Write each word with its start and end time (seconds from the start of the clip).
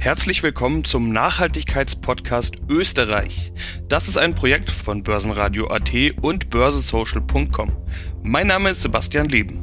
Herzlich 0.00 0.44
willkommen 0.44 0.84
zum 0.84 1.10
Nachhaltigkeitspodcast 1.10 2.58
Österreich. 2.68 3.52
Das 3.88 4.06
ist 4.06 4.16
ein 4.16 4.32
Projekt 4.32 4.70
von 4.70 5.02
Börsenradio 5.02 5.66
AT 5.66 5.90
und 6.22 6.50
börsensocial.com. 6.50 7.72
Mein 8.22 8.46
Name 8.46 8.70
ist 8.70 8.82
Sebastian 8.82 9.28
Leben. 9.28 9.58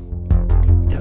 Der 0.92 1.00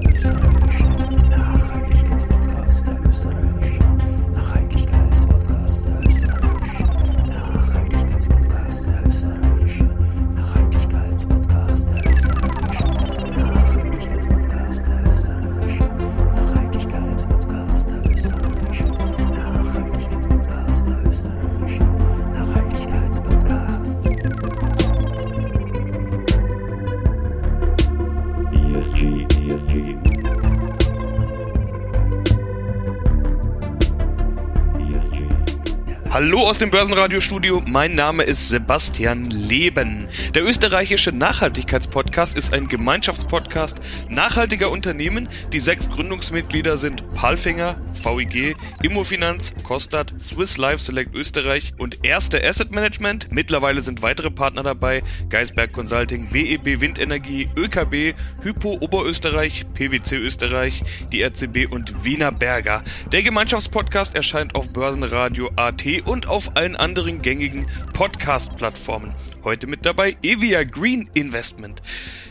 aus 36.55 36.59
dem 36.59 36.69
Börsenradiostudio, 36.69 37.61
mein 37.65 37.95
Name 37.95 38.23
ist 38.23 38.47
Sebastian 38.47 39.29
Leben. 39.29 40.07
Der 40.35 40.43
österreichische 40.43 41.13
Nachhaltigkeitspodcast 41.13 42.35
ist 42.35 42.53
ein 42.53 42.67
Gemeinschaftspodcast 42.67 43.77
nachhaltiger 44.09 44.69
Unternehmen. 44.69 45.29
Die 45.53 45.61
sechs 45.61 45.89
Gründungsmitglieder 45.89 46.75
sind 46.75 47.07
Palfinger, 47.15 47.75
VIG, 48.03 48.53
Immofinanz, 48.83 49.53
Kostat, 49.63 50.13
Swiss 50.21 50.57
Life 50.57 50.79
Select 50.79 51.15
Österreich 51.15 51.73
und 51.77 52.03
Erste 52.03 52.45
Asset 52.45 52.71
Management. 52.71 53.31
Mittlerweile 53.31 53.79
sind 53.79 54.01
weitere 54.01 54.29
Partner 54.29 54.61
dabei, 54.61 55.03
Geisberg 55.29 55.71
Consulting, 55.71 56.33
WEB 56.33 56.81
Windenergie, 56.81 57.47
ÖKB, 57.55 58.13
Hypo 58.43 58.77
Oberösterreich, 58.81 59.65
PwC 59.73 60.17
Österreich, 60.17 60.83
die 61.13 61.21
RCB 61.23 61.71
und 61.71 62.03
Wiener 62.03 62.33
Berger. 62.33 62.83
Der 63.13 63.23
Gemeinschaftspodcast 63.23 64.13
erscheint 64.13 64.53
auf 64.53 64.73
Börsenradio 64.73 65.49
AT 65.55 65.85
und 66.03 66.27
auf 66.27 66.57
allen 66.57 66.75
anderen 66.75 67.21
gängigen 67.21 67.67
Podcast-Plattformen. 67.93 69.15
Heute 69.45 69.67
mit 69.67 69.85
dabei 69.85 70.17
Evia 70.25 70.63
Green 70.63 71.07
Investment. 71.13 71.83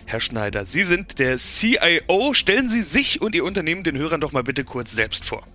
Herr 0.05 0.19
Schneider, 0.19 0.65
Sie 0.65 0.83
sind 0.83 1.21
der 1.21 1.39
CIO. 1.39 2.35
Stellen 2.35 2.69
Sie 2.69 2.83
sich 2.83 3.23
und 3.23 3.37
Ihr 3.37 3.45
Unternehmen 3.45 3.85
den 3.85 3.97
Hörern 3.97 4.21
doch 4.21 4.33
mal 4.33 4.43
bitte 4.43 4.65
kurz 4.65 4.91
selbst 4.91 5.25
vor. 5.25 5.47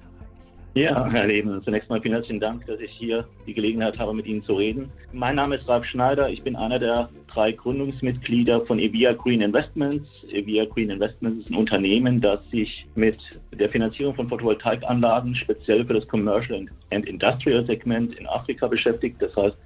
Ja, 0.79 1.09
Herr 1.11 1.27
Leben, 1.27 1.61
zunächst 1.61 1.89
mal 1.89 1.99
vielen 1.99 2.13
herzlichen 2.13 2.39
Dank, 2.39 2.65
dass 2.65 2.79
ich 2.79 2.91
hier 2.91 3.27
die 3.45 3.53
Gelegenheit 3.53 3.99
habe, 3.99 4.13
mit 4.13 4.25
Ihnen 4.25 4.41
zu 4.43 4.53
reden. 4.53 4.89
Mein 5.11 5.35
Name 5.35 5.55
ist 5.55 5.67
Ralf 5.67 5.83
Schneider, 5.83 6.29
ich 6.29 6.41
bin 6.41 6.55
einer 6.55 6.79
der 6.79 7.09
drei 7.27 7.51
Gründungsmitglieder 7.51 8.65
von 8.65 8.79
Evia 8.79 9.11
Green 9.11 9.41
Investments. 9.41 10.07
Evia 10.31 10.63
Green 10.63 10.89
Investments 10.89 11.43
ist 11.43 11.51
ein 11.51 11.57
Unternehmen, 11.57 12.21
das 12.21 12.39
sich 12.49 12.87
mit 12.95 13.17
der 13.51 13.67
Finanzierung 13.69 14.15
von 14.15 14.29
Photovoltaikanlagen 14.29 15.35
speziell 15.35 15.85
für 15.85 15.95
das 15.95 16.07
Commercial 16.07 16.65
and 16.91 17.05
Industrial 17.09 17.65
Segment 17.65 18.15
in 18.15 18.25
Afrika 18.27 18.67
beschäftigt. 18.67 19.21
Das 19.21 19.35
heißt, 19.35 19.57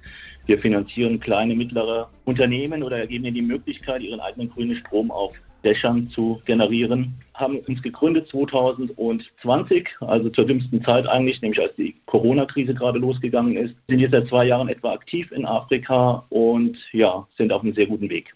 wir 0.46 0.58
finanzieren 0.58 1.20
kleine, 1.20 1.54
mittlere 1.54 2.10
Unternehmen 2.24 2.82
oder 2.82 3.06
geben 3.06 3.24
ihnen 3.24 3.36
die 3.36 3.42
Möglichkeit, 3.42 4.02
ihren 4.02 4.18
eigenen 4.18 4.50
grünen 4.50 4.74
Strom 4.74 5.12
auf 5.12 5.32
Dächern 5.64 6.08
zu 6.10 6.40
generieren. 6.44 7.14
Haben 7.34 7.58
uns 7.60 7.82
gegründet 7.82 8.28
2020, 8.28 9.88
also 10.00 10.28
zur 10.30 10.46
dümmsten 10.46 10.82
Zeit 10.84 11.06
eigentlich, 11.06 11.40
nämlich 11.42 11.60
als 11.60 11.74
die 11.76 11.96
Corona-Krise 12.06 12.74
gerade 12.74 12.98
losgegangen 12.98 13.56
ist. 13.56 13.74
Sind 13.88 13.98
jetzt 13.98 14.12
seit 14.12 14.28
zwei 14.28 14.46
Jahren 14.46 14.68
etwa 14.68 14.92
aktiv 14.92 15.32
in 15.32 15.44
Afrika 15.44 16.24
und 16.28 16.76
ja, 16.92 17.26
sind 17.36 17.52
auf 17.52 17.62
einem 17.62 17.74
sehr 17.74 17.86
guten 17.86 18.10
Weg. 18.10 18.34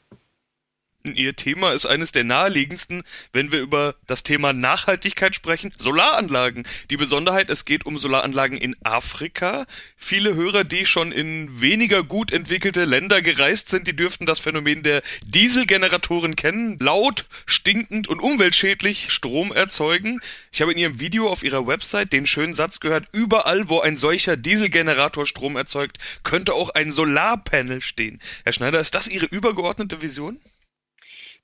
Ihr 1.15 1.37
Thema 1.37 1.73
ist 1.73 1.87
eines 1.87 2.13
der 2.13 2.25
naheliegendsten, 2.25 3.03
wenn 3.33 3.53
wir 3.53 3.61
über 3.61 3.95
das 4.07 4.23
Thema 4.23 4.53
Nachhaltigkeit 4.53 5.35
sprechen. 5.35 5.73
Solaranlagen. 5.79 6.67
Die 6.91 6.97
Besonderheit, 6.97 7.51
es 7.51 7.65
geht 7.65 7.87
um 7.87 7.99
Solaranlagen 7.99 8.57
in 8.59 8.77
Afrika. 8.83 9.67
Viele 9.97 10.35
Hörer, 10.35 10.65
die 10.65 10.87
schon 10.87 11.13
in 11.13 11.61
weniger 11.61 12.03
gut 12.03 12.33
entwickelte 12.33 12.85
Länder 12.85 13.23
gereist 13.23 13.69
sind, 13.69 13.87
die 13.87 13.97
dürften 13.97 14.27
das 14.27 14.41
Phänomen 14.41 14.83
der 14.83 15.03
Dieselgeneratoren 15.25 16.37
kennen. 16.37 16.79
Laut, 16.81 17.27
stinkend 17.47 18.09
und 18.09 18.21
umweltschädlich 18.21 19.11
Strom 19.13 19.53
erzeugen. 19.53 20.21
Ich 20.53 20.61
habe 20.61 20.73
in 20.73 20.79
Ihrem 20.79 21.01
Video 21.01 21.29
auf 21.29 21.43
Ihrer 21.43 21.67
Website 21.67 22.13
den 22.13 22.27
schönen 22.27 22.55
Satz 22.55 22.81
gehört, 22.81 23.07
überall, 23.13 23.69
wo 23.69 23.81
ein 23.81 23.97
solcher 23.97 24.37
Dieselgenerator 24.37 25.27
Strom 25.27 25.57
erzeugt, 25.57 25.99
könnte 26.23 26.55
auch 26.55 26.71
ein 26.71 26.93
Solarpanel 26.93 27.81
stehen. 27.81 28.21
Herr 28.45 28.53
Schneider, 28.53 28.81
ist 28.81 28.95
das 28.95 29.09
Ihre 29.09 29.27
übergeordnete 29.27 30.03
Vision? 30.03 30.41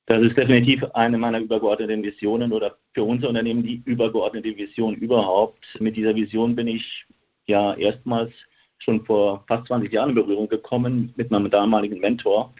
Das 0.06 0.22
ist 0.22 0.36
definitiv 0.36 0.84
eine 0.92 1.16
meiner 1.16 1.40
übergeordneten 1.40 2.02
Visionen 2.02 2.52
oder 2.52 2.76
für 2.92 3.04
unser 3.04 3.30
Unternehmen 3.30 3.62
die 3.62 3.82
übergeordnete 3.86 4.56
Vision 4.56 4.94
überhaupt. 4.94 5.64
Mit 5.80 5.96
dieser 5.96 6.14
Vision 6.14 6.54
bin 6.54 6.68
ich 6.68 7.06
ja 7.46 7.74
erstmals 7.74 8.30
schon 8.78 9.04
vor 9.06 9.44
fast 9.48 9.66
20 9.68 9.90
Jahren 9.90 10.10
in 10.10 10.14
Berührung 10.14 10.48
gekommen 10.48 11.14
mit 11.16 11.30
meinem 11.30 11.50
damaligen 11.50 12.00
Mentor, 12.00 12.52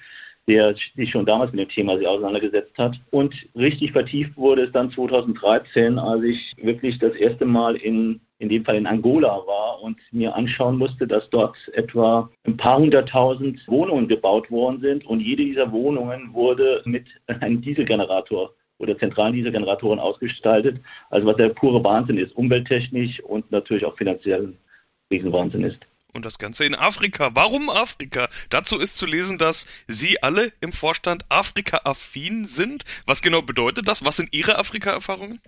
der 0.49 0.75
sich 0.97 1.11
schon 1.11 1.27
damals 1.27 1.53
mit 1.53 1.61
dem 1.61 1.69
Thema 1.69 1.99
sehr 1.99 2.11
auseinandergesetzt 2.11 2.79
hat. 2.79 2.99
Und 3.11 3.35
richtig 3.55 3.93
vertieft 3.93 4.37
wurde 4.39 4.63
es 4.63 4.73
dann 4.73 4.91
2013, 4.91 5.99
als 5.99 6.23
ich 6.25 6.55
wirklich 6.57 6.99
das 6.99 7.15
erste 7.15 7.45
Mal 7.45 7.77
in 7.77 8.21
in 8.39 8.49
dem 8.49 8.65
Fall 8.65 8.77
in 8.77 8.87
Angola 8.87 9.43
war 9.47 9.81
und 9.83 9.99
mir 10.11 10.35
anschauen 10.35 10.77
musste, 10.77 11.07
dass 11.07 11.29
dort 11.31 11.57
etwa 11.75 12.31
ein 12.45 12.57
paar 12.57 12.79
hunderttausend 12.79 13.67
Wohnungen 13.69 14.09
gebaut 14.09 14.51
worden 14.51 14.81
sind 14.81 15.07
und 15.07 15.21
jede 15.21 15.45
dieser 15.45 15.71
Wohnungen 15.73 16.33
wurde 16.35 16.83
mit 16.85 17.07
einem 17.27 17.61
Dieselgenerator 17.61 18.53
oder 18.79 18.99
zentralen 18.99 19.35
Dieselgeneratoren 19.35 19.99
ausgestaltet. 19.99 20.81
Also 21.11 21.27
was 21.27 21.37
der 21.37 21.51
pure 21.51 21.83
Wahnsinn 21.85 22.19
ist, 22.19 22.37
umwelttechnisch 22.37 23.21
und 23.21 23.51
natürlich 23.51 23.85
auch 23.85 23.97
finanziell 23.97 24.43
ein 24.43 24.59
Riesenwahnsinn 25.11 25.65
ist. 25.65 25.79
Und 26.13 26.25
das 26.25 26.39
Ganze 26.39 26.65
in 26.65 26.77
Afrika. 26.77 27.31
Warum 27.35 27.69
Afrika? 27.69 28.29
Dazu 28.49 28.79
ist 28.79 28.97
zu 28.97 29.05
lesen, 29.05 29.37
dass 29.37 29.67
Sie 29.89 30.23
alle 30.23 30.53
im 30.61 30.73
Vorstand 30.73 31.25
Afrika-affin 31.29 32.45
sind. 32.45 32.85
Was 33.05 33.21
genau 33.21 33.43
bedeutet 33.43 33.89
das? 33.89 34.05
Was 34.05 34.17
sind 34.17 34.33
Ihre 34.33 34.57
Afrika-Erfahrungen? 34.57 35.41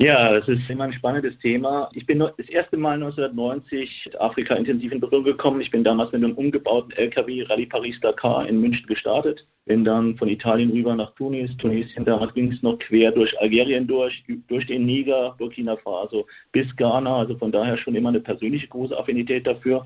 Ja, 0.00 0.32
das 0.32 0.46
ist 0.46 0.70
immer 0.70 0.84
ein 0.84 0.92
spannendes 0.92 1.36
Thema. 1.40 1.90
Ich 1.92 2.06
bin 2.06 2.20
das 2.20 2.48
erste 2.48 2.76
Mal 2.76 2.94
1990 3.02 4.12
Afrika 4.20 4.54
intensiv 4.54 4.92
in 4.92 5.00
Berührung 5.00 5.24
gekommen. 5.24 5.60
Ich 5.60 5.72
bin 5.72 5.82
damals 5.82 6.12
mit 6.12 6.22
einem 6.22 6.36
umgebauten 6.36 6.92
LKW 6.92 7.42
Rallye 7.42 7.66
Paris-Dakar 7.66 8.48
in 8.48 8.60
München 8.60 8.86
gestartet. 8.86 9.44
Bin 9.66 9.84
dann 9.84 10.16
von 10.16 10.28
Italien 10.28 10.70
rüber 10.70 10.94
nach 10.94 11.12
Tunis, 11.16 11.56
Tunesien. 11.56 12.04
Damals 12.04 12.32
ging 12.32 12.52
es 12.52 12.62
noch 12.62 12.78
quer 12.78 13.10
durch 13.10 13.36
Algerien 13.40 13.88
durch, 13.88 14.22
durch 14.46 14.66
den 14.68 14.86
Niger, 14.86 15.34
Burkina 15.36 15.76
Faso 15.76 16.28
bis 16.52 16.76
Ghana. 16.76 17.16
Also 17.16 17.36
von 17.36 17.50
daher 17.50 17.76
schon 17.76 17.96
immer 17.96 18.10
eine 18.10 18.20
persönliche 18.20 18.68
große 18.68 18.96
Affinität 18.96 19.48
dafür. 19.48 19.84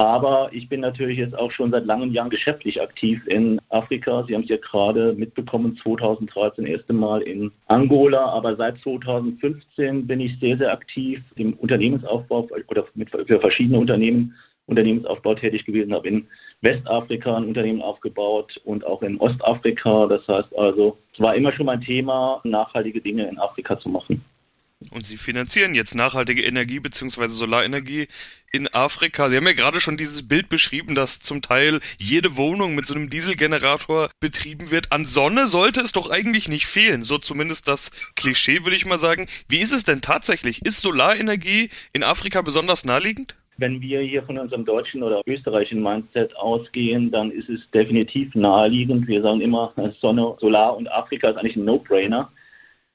Aber 0.00 0.48
ich 0.52 0.70
bin 0.70 0.80
natürlich 0.80 1.18
jetzt 1.18 1.36
auch 1.38 1.50
schon 1.50 1.72
seit 1.72 1.84
langen 1.84 2.10
Jahren 2.14 2.30
geschäftlich 2.30 2.80
aktiv 2.80 3.20
in 3.26 3.60
Afrika. 3.68 4.24
Sie 4.26 4.34
haben 4.34 4.44
es 4.44 4.48
ja 4.48 4.56
gerade 4.56 5.12
mitbekommen, 5.12 5.76
2013 5.76 6.64
das 6.64 6.72
erste 6.72 6.94
Mal 6.94 7.20
in 7.20 7.52
Angola. 7.66 8.24
Aber 8.30 8.56
seit 8.56 8.78
2015 8.78 10.06
bin 10.06 10.20
ich 10.20 10.38
sehr, 10.40 10.56
sehr 10.56 10.72
aktiv 10.72 11.22
im 11.36 11.52
Unternehmensaufbau 11.52 12.48
oder 12.68 12.86
mit, 12.94 13.10
für 13.10 13.40
verschiedene 13.40 13.78
Unternehmen 13.78 14.34
Unternehmensaufbau 14.64 15.34
tätig 15.34 15.66
gewesen, 15.66 15.92
habe 15.92 16.08
in 16.08 16.26
Westafrika 16.62 17.36
ein 17.36 17.44
Unternehmen 17.44 17.82
aufgebaut 17.82 18.58
und 18.64 18.86
auch 18.86 19.02
in 19.02 19.18
Ostafrika. 19.18 20.06
Das 20.06 20.26
heißt 20.26 20.56
also, 20.56 20.96
es 21.12 21.20
war 21.20 21.34
immer 21.34 21.52
schon 21.52 21.66
mein 21.66 21.82
Thema, 21.82 22.40
nachhaltige 22.44 23.02
Dinge 23.02 23.28
in 23.28 23.38
Afrika 23.38 23.78
zu 23.78 23.90
machen. 23.90 24.24
Und 24.90 25.06
sie 25.06 25.18
finanzieren 25.18 25.74
jetzt 25.74 25.94
nachhaltige 25.94 26.42
Energie 26.42 26.80
bzw. 26.80 27.26
Solarenergie 27.28 28.08
in 28.50 28.66
Afrika. 28.68 29.28
Sie 29.28 29.36
haben 29.36 29.46
ja 29.46 29.52
gerade 29.52 29.78
schon 29.78 29.98
dieses 29.98 30.26
Bild 30.26 30.48
beschrieben, 30.48 30.94
dass 30.94 31.20
zum 31.20 31.42
Teil 31.42 31.80
jede 31.98 32.36
Wohnung 32.36 32.74
mit 32.74 32.86
so 32.86 32.94
einem 32.94 33.10
Dieselgenerator 33.10 34.10
betrieben 34.20 34.70
wird. 34.70 34.90
An 34.90 35.04
Sonne 35.04 35.48
sollte 35.48 35.82
es 35.82 35.92
doch 35.92 36.08
eigentlich 36.08 36.48
nicht 36.48 36.66
fehlen. 36.66 37.02
So 37.02 37.18
zumindest 37.18 37.68
das 37.68 37.90
Klischee, 38.16 38.64
würde 38.64 38.74
ich 38.74 38.86
mal 38.86 38.96
sagen. 38.96 39.26
Wie 39.48 39.60
ist 39.60 39.72
es 39.72 39.84
denn 39.84 40.00
tatsächlich? 40.00 40.64
Ist 40.64 40.80
Solarenergie 40.80 41.68
in 41.92 42.02
Afrika 42.02 42.40
besonders 42.40 42.86
naheliegend? 42.86 43.36
Wenn 43.58 43.82
wir 43.82 44.00
hier 44.00 44.22
von 44.22 44.38
unserem 44.38 44.64
deutschen 44.64 45.02
oder 45.02 45.20
österreichischen 45.26 45.82
Mindset 45.82 46.34
ausgehen, 46.36 47.10
dann 47.10 47.30
ist 47.30 47.50
es 47.50 47.70
definitiv 47.72 48.34
naheliegend. 48.34 49.06
Wir 49.06 49.20
sagen 49.20 49.42
immer, 49.42 49.74
Sonne, 50.00 50.36
Solar 50.40 50.74
und 50.74 50.90
Afrika 50.90 51.28
ist 51.28 51.36
eigentlich 51.36 51.56
ein 51.56 51.66
No-Brainer. 51.66 52.32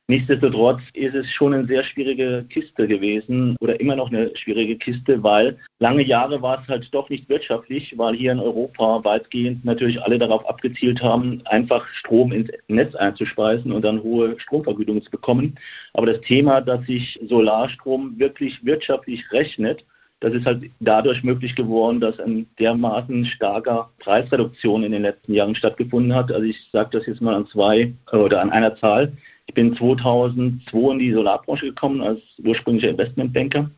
Nichtsdestotrotz 0.08 0.82
ist 0.94 1.16
es 1.16 1.28
schon 1.32 1.56
eine 1.56 1.66
sehr 1.66 1.84
schwierige 1.84 2.46
Kiste 2.52 2.88
gewesen 2.88 3.56
oder 3.60 3.80
immer 3.80 3.96
noch 3.96 4.12
eine 4.12 4.36
schwierige 4.36 4.78
Kiste, 4.78 5.24
weil 5.24 5.58
lange 5.80 6.04
Jahre 6.04 6.44
war 6.44 6.62
es 6.62 6.68
halt 6.68 6.88
doch 6.94 7.10
nicht 7.10 7.28
wirtschaftlich, 7.28 7.98
weil 7.98 8.14
hier 8.14 8.32
in 8.32 8.40
Europa 8.40 9.04
weitgehend 9.04 9.66
natürlich 9.66 10.00
alle 10.04 10.20
darauf 10.20 10.48
abgezielt 10.48 11.02
haben, 11.02 11.42
einfach 11.46 11.88
Strom 11.88 12.32
ins 12.32 12.52
Netz 12.68 12.94
einzuspeisen 12.94 13.72
und 13.72 13.84
dann 13.84 14.04
hohe 14.04 14.40
Stromvergütungen 14.40 15.02
zu 15.02 15.10
bekommen. 15.10 15.58
Aber 15.94 16.06
das 16.06 16.22
Thema, 16.22 16.62
dass 16.62 16.86
sich 16.86 17.20
Solarstrom 17.28 18.20
wirklich 18.20 18.64
wirtschaftlich 18.64 19.32
rechnet, 19.32 19.86
das 20.20 20.34
ist 20.34 20.46
halt 20.46 20.70
dadurch 20.80 21.24
möglich 21.24 21.56
geworden, 21.56 22.00
dass 22.00 22.20
ein 22.20 22.48
dermaßen 22.60 23.26
starker 23.26 23.90
Preisreduktion 24.00 24.84
in 24.84 24.92
den 24.92 25.02
letzten 25.02 25.34
Jahren 25.34 25.56
stattgefunden 25.56 26.14
hat. 26.14 26.32
Also 26.32 26.44
ich 26.44 26.58
sage 26.72 26.90
das 26.92 27.08
jetzt 27.08 27.22
mal 27.22 27.34
an 27.34 27.48
zwei 27.48 27.94
oder 28.12 28.42
an 28.42 28.52
einer 28.52 28.76
Zahl. 28.76 29.14
Ich 29.48 29.54
bin 29.54 29.76
2002 29.76 30.92
in 30.92 31.00
die 31.00 31.14
Solarbranche 31.14 31.68
gekommen 31.68 32.02
als 32.02 32.22
ursprünglicher 32.44 32.90
Investmentbanker 32.90 33.70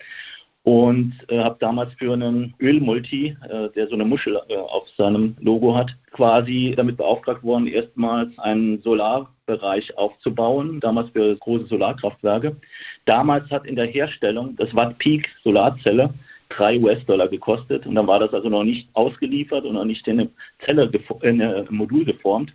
und 0.67 1.13
äh, 1.29 1.39
habe 1.39 1.55
damals 1.61 1.93
für 1.93 2.11
einen 2.11 2.53
Ölmulti, 2.59 3.37
äh, 3.49 3.69
der 3.69 3.87
so 3.87 3.93
eine 3.93 4.03
Muschel 4.03 4.37
äh, 4.49 4.57
auf 4.57 4.85
seinem 4.97 5.37
Logo 5.39 5.73
hat, 5.73 5.95
quasi 6.11 6.73
damit 6.75 6.97
beauftragt 6.97 7.41
worden, 7.41 7.67
erstmals 7.67 8.37
einen 8.39 8.81
Solarbereich 8.81 9.97
aufzubauen, 9.97 10.81
damals 10.81 11.09
für 11.11 11.37
große 11.37 11.67
Solarkraftwerke. 11.67 12.57
Damals 13.05 13.49
hat 13.49 13.65
in 13.65 13.77
der 13.77 13.85
Herstellung 13.85 14.57
das 14.57 14.75
Watt 14.75 14.97
Peak 14.97 15.29
Solarzelle 15.41 16.13
drei 16.49 16.77
US-Dollar 16.79 17.29
gekostet 17.29 17.85
und 17.85 17.95
dann 17.95 18.07
war 18.07 18.19
das 18.19 18.33
also 18.33 18.49
noch 18.49 18.65
nicht 18.65 18.89
ausgeliefert 18.93 19.63
und 19.63 19.75
noch 19.75 19.85
nicht 19.85 20.05
in 20.05 20.19
eine 20.19 20.29
Zelle, 20.65 20.91
in 21.21 21.41
ein 21.41 21.65
Modul 21.69 22.03
geformt. 22.03 22.53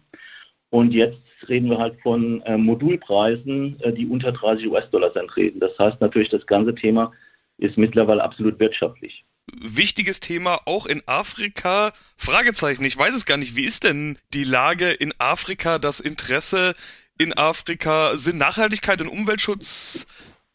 Und 0.73 0.95
jetzt 0.95 1.21
reden 1.49 1.69
wir 1.69 1.77
halt 1.77 2.01
von 2.03 2.41
äh, 2.43 2.57
Modulpreisen, 2.57 3.79
äh, 3.81 3.93
die 3.93 4.07
unter 4.07 4.33
30 4.33 4.69
US-Dollar 4.69 5.13
sind 5.13 5.37
reden. 5.37 5.61
Das 5.61 5.79
heißt 5.79 6.01
natürlich, 6.01 6.31
das 6.31 6.47
ganze 6.47 6.75
Thema 6.75 7.13
ist 7.59 7.77
mittlerweile 7.77 8.25
absolut 8.25 8.59
wirtschaftlich. 8.59 9.27
Wichtiges 9.53 10.21
Thema 10.21 10.61
auch 10.65 10.87
in 10.87 11.03
Afrika. 11.05 11.93
Fragezeichen, 12.17 12.85
ich 12.87 12.97
weiß 12.97 13.15
es 13.15 13.27
gar 13.27 13.37
nicht. 13.37 13.55
Wie 13.55 13.67
ist 13.67 13.85
denn 13.85 14.17
die 14.33 14.45
Lage 14.45 14.91
in 14.91 15.13
Afrika, 15.19 15.79
das 15.79 16.01
Interesse 16.01 16.75
in 17.19 17.35
Afrika? 17.35 18.17
Sind 18.17 18.39
Nachhaltigkeit 18.39 19.03
und 19.03 19.09
Umweltschutz 19.09 20.07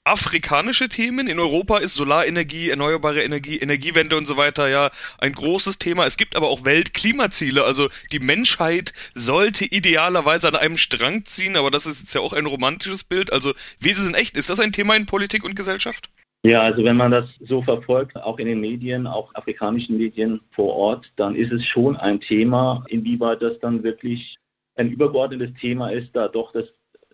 afrikanische 0.07 0.89
Themen. 0.89 1.27
In 1.27 1.39
Europa 1.39 1.77
ist 1.79 1.93
Solarenergie, 1.93 2.69
erneuerbare 2.69 3.23
Energie, 3.23 3.57
Energiewende 3.57 4.17
und 4.17 4.25
so 4.25 4.37
weiter 4.37 4.67
ja 4.69 4.89
ein 5.19 5.33
großes 5.33 5.77
Thema. 5.77 6.05
Es 6.05 6.17
gibt 6.17 6.35
aber 6.35 6.49
auch 6.49 6.65
Weltklimaziele. 6.65 7.63
Also 7.63 7.89
die 8.11 8.19
Menschheit 8.19 8.93
sollte 9.13 9.65
idealerweise 9.65 10.47
an 10.47 10.55
einem 10.55 10.77
Strang 10.77 11.25
ziehen, 11.25 11.55
aber 11.55 11.71
das 11.71 11.85
ist 11.85 11.99
jetzt 11.99 12.13
ja 12.13 12.21
auch 12.21 12.33
ein 12.33 12.45
romantisches 12.45 13.03
Bild. 13.03 13.31
Also 13.33 13.53
wie 13.79 13.89
ist 13.89 13.99
es 13.99 14.07
in 14.07 14.13
echt? 14.13 14.37
Ist 14.37 14.49
das 14.49 14.59
ein 14.59 14.71
Thema 14.73 14.95
in 14.95 15.05
Politik 15.05 15.43
und 15.43 15.55
Gesellschaft? 15.55 16.09
Ja, 16.45 16.61
also 16.61 16.83
wenn 16.83 16.97
man 16.97 17.11
das 17.11 17.29
so 17.39 17.61
verfolgt, 17.61 18.15
auch 18.15 18.39
in 18.39 18.47
den 18.47 18.61
Medien, 18.61 19.07
auch 19.07 19.33
afrikanischen 19.35 19.97
Medien 19.97 20.39
vor 20.51 20.73
Ort, 20.75 21.11
dann 21.17 21.35
ist 21.35 21.51
es 21.51 21.65
schon 21.65 21.97
ein 21.97 22.21
Thema, 22.21 22.85
inwieweit 22.87 23.41
das 23.41 23.59
dann 23.59 23.83
wirklich 23.83 24.37
ein 24.75 24.89
übergeordnetes 24.89 25.53
Thema 25.59 25.89
ist, 25.89 26.15
da 26.15 26.27
doch 26.27 26.53
das 26.53 26.65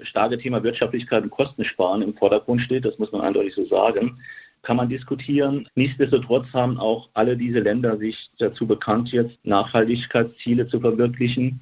starke 0.02 0.38
Thema 0.38 0.64
Wirtschaftlichkeit 0.64 1.24
und 1.24 1.30
Kostensparen 1.30 2.02
im 2.02 2.16
Vordergrund 2.16 2.62
steht, 2.62 2.86
das 2.86 2.98
muss 3.00 3.12
man 3.12 3.22
eindeutig 3.22 3.56
so 3.56 3.66
sagen, 3.66 4.20
kann 4.64 4.78
man 4.78 4.90
diskutieren. 4.90 5.68
Nichtsdestotrotz 5.76 6.48
haben 6.54 6.80
auch 6.80 7.10
alle 7.14 7.38
diese 7.38 7.60
Länder 7.60 7.98
sich 7.98 8.30
dazu 8.40 8.66
bekannt, 8.66 9.12
jetzt 9.12 9.38
Nachhaltigkeitsziele 9.46 10.68
zu 10.68 10.80
verwirklichen. 10.80 11.60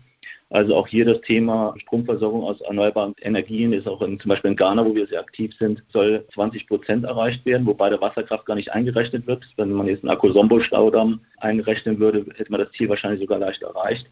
Also 0.51 0.75
auch 0.75 0.87
hier 0.87 1.05
das 1.05 1.21
Thema 1.21 1.73
Stromversorgung 1.77 2.43
aus 2.43 2.59
erneuerbaren 2.59 3.15
Energien 3.21 3.71
ist 3.71 3.87
auch 3.87 4.01
in, 4.01 4.19
zum 4.19 4.29
Beispiel 4.29 4.51
in 4.51 4.57
Ghana, 4.57 4.85
wo 4.85 4.93
wir 4.93 5.07
sehr 5.07 5.21
aktiv 5.21 5.53
sind, 5.57 5.81
soll 5.93 6.25
20 6.33 6.67
Prozent 6.67 7.05
erreicht 7.05 7.45
werden, 7.45 7.65
wobei 7.65 7.89
der 7.89 8.01
Wasserkraft 8.01 8.45
gar 8.45 8.55
nicht 8.55 8.71
eingerechnet 8.73 9.25
wird. 9.27 9.45
Wenn 9.55 9.71
man 9.71 9.87
jetzt 9.87 10.03
einen 10.03 10.11
Akosombo-Staudamm 10.11 11.21
einrechnen 11.37 11.99
würde, 11.99 12.25
hätte 12.35 12.51
man 12.51 12.59
das 12.59 12.71
Ziel 12.73 12.89
wahrscheinlich 12.89 13.21
sogar 13.21 13.39
leicht 13.39 13.61
erreicht. 13.61 14.05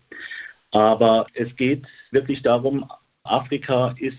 Aber 0.71 1.27
es 1.33 1.53
geht 1.57 1.85
wirklich 2.11 2.41
darum, 2.41 2.85
Afrika 3.29 3.95
ist 3.99 4.17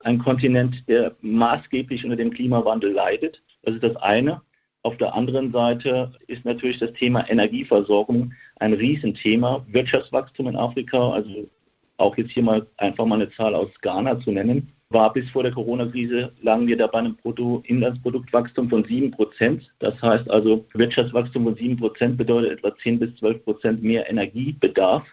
ein 0.00 0.18
Kontinent, 0.18 0.88
der 0.88 1.16
maßgeblich 1.20 2.04
unter 2.04 2.16
dem 2.16 2.30
Klimawandel 2.30 2.92
leidet. 2.92 3.42
Das 3.62 3.74
ist 3.74 3.82
das 3.82 3.96
eine. 3.96 4.42
Auf 4.82 4.96
der 4.96 5.14
anderen 5.14 5.52
Seite 5.52 6.12
ist 6.28 6.44
natürlich 6.44 6.78
das 6.78 6.92
Thema 6.92 7.28
Energieversorgung 7.28 8.32
ein 8.56 8.72
Riesenthema. 8.72 9.64
Wirtschaftswachstum 9.68 10.48
in 10.48 10.56
Afrika, 10.56 11.10
also 11.10 11.48
auch 11.96 12.16
jetzt 12.16 12.30
hier 12.30 12.44
mal 12.44 12.66
einfach 12.76 13.04
mal 13.04 13.16
eine 13.16 13.30
Zahl 13.32 13.54
aus 13.54 13.68
Ghana 13.82 14.20
zu 14.20 14.30
nennen, 14.30 14.72
war 14.90 15.12
bis 15.12 15.28
vor 15.30 15.42
der 15.42 15.52
Corona-Krise, 15.52 16.32
lagen 16.40 16.66
wir 16.66 16.76
da 16.76 16.86
bei 16.86 17.00
einem 17.00 17.16
Bruttoinlandsproduktwachstum 17.16 18.70
von 18.70 18.84
7 18.84 19.10
Prozent. 19.10 19.70
Das 19.80 20.00
heißt 20.00 20.30
also, 20.30 20.64
Wirtschaftswachstum 20.72 21.44
von 21.44 21.56
7 21.56 21.76
Prozent 21.76 22.16
bedeutet 22.16 22.52
etwa 22.52 22.74
10 22.74 22.98
bis 22.98 23.14
12 23.16 23.44
Prozent 23.44 23.82
mehr 23.82 24.08
Energiebedarf. 24.08 25.04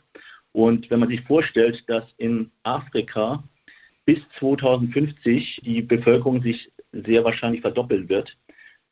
Und 0.55 0.89
wenn 0.89 1.01
man 1.01 1.09
sich 1.09 1.21
vorstellt, 1.23 1.83
dass 1.87 2.05
in 2.15 2.49
Afrika 2.63 3.43
bis 4.05 4.19
2050 4.39 5.59
die 5.65 5.81
Bevölkerung 5.81 6.41
sich 6.41 6.71
sehr 6.93 7.25
wahrscheinlich 7.25 7.59
verdoppeln 7.59 8.07
wird, 8.07 8.37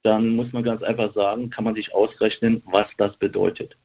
dann 0.01 0.35
muss 0.35 0.51
man 0.51 0.63
ganz 0.63 0.83
einfach 0.83 1.13
sagen, 1.13 1.51
kann 1.51 1.63
man 1.63 1.73
sich 1.73 1.93
ausrechnen, 1.93 2.61
was 2.65 2.87
das 2.97 3.15
bedeutet. 3.15 3.77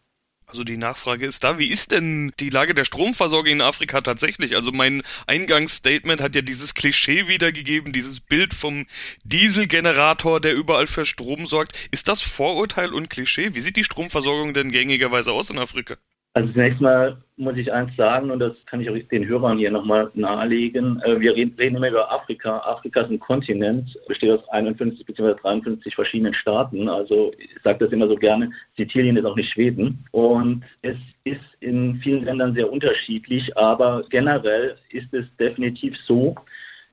Also 0.46 0.64
die 0.64 0.76
Nachfrage 0.76 1.24
ist 1.24 1.44
da, 1.44 1.60
wie 1.60 1.68
ist 1.68 1.92
denn 1.92 2.32
die 2.40 2.50
Lage 2.50 2.74
der 2.74 2.84
Stromversorgung 2.84 3.52
in 3.52 3.60
Afrika 3.60 4.00
tatsächlich? 4.00 4.56
Also 4.56 4.72
mein 4.72 5.04
Eingangsstatement 5.28 6.20
hat 6.20 6.34
ja 6.34 6.42
dieses 6.42 6.74
Klischee 6.74 7.28
wiedergegeben, 7.28 7.92
dieses 7.92 8.18
Bild 8.18 8.54
vom 8.54 8.86
Dieselgenerator, 9.22 10.40
der 10.40 10.56
überall 10.56 10.88
für 10.88 11.06
Strom 11.06 11.46
sorgt. 11.46 11.78
Ist 11.92 12.08
das 12.08 12.22
Vorurteil 12.22 12.92
und 12.92 13.08
Klischee? 13.08 13.54
Wie 13.54 13.60
sieht 13.60 13.76
die 13.76 13.84
Stromversorgung 13.84 14.52
denn 14.52 14.72
gängigerweise 14.72 15.30
aus 15.30 15.50
in 15.50 15.58
Afrika? 15.58 15.96
Also 16.32 16.52
zunächst 16.52 16.80
mal 16.80 17.22
muss 17.38 17.56
ich 17.56 17.72
eins 17.72 17.94
sagen, 17.96 18.30
und 18.30 18.40
das 18.40 18.52
kann 18.66 18.80
ich 18.80 18.90
auch 18.90 18.98
den 19.10 19.26
Hörern 19.26 19.58
hier 19.58 19.70
nochmal 19.70 20.10
nahelegen. 20.14 21.00
Äh, 21.02 21.20
wir 21.20 21.34
reden 21.34 21.76
immer 21.76 21.88
über 21.88 22.12
Afrika. 22.12 22.58
Afrika 22.58 23.02
ist 23.02 23.10
ein 23.10 23.20
Kontinent, 23.20 23.98
besteht 24.08 24.30
aus 24.30 24.48
51 24.48 25.06
bzw. 25.06 25.34
53 25.40 25.94
verschiedenen 25.94 26.34
Staaten. 26.34 26.88
Also 26.88 27.32
ich 27.38 27.50
sage 27.62 27.84
das 27.84 27.92
immer 27.92 28.08
so 28.08 28.16
gerne, 28.16 28.50
Sizilien 28.76 29.16
ist 29.16 29.24
auch 29.24 29.36
nicht 29.36 29.52
Schweden. 29.52 30.04
Und 30.10 30.64
es 30.82 30.96
ist 31.24 31.40
in 31.60 32.00
vielen 32.02 32.24
Ländern 32.24 32.54
sehr 32.54 32.70
unterschiedlich, 32.70 33.56
aber 33.56 34.04
generell 34.10 34.76
ist 34.90 35.12
es 35.14 35.24
definitiv 35.36 35.96
so, 36.06 36.34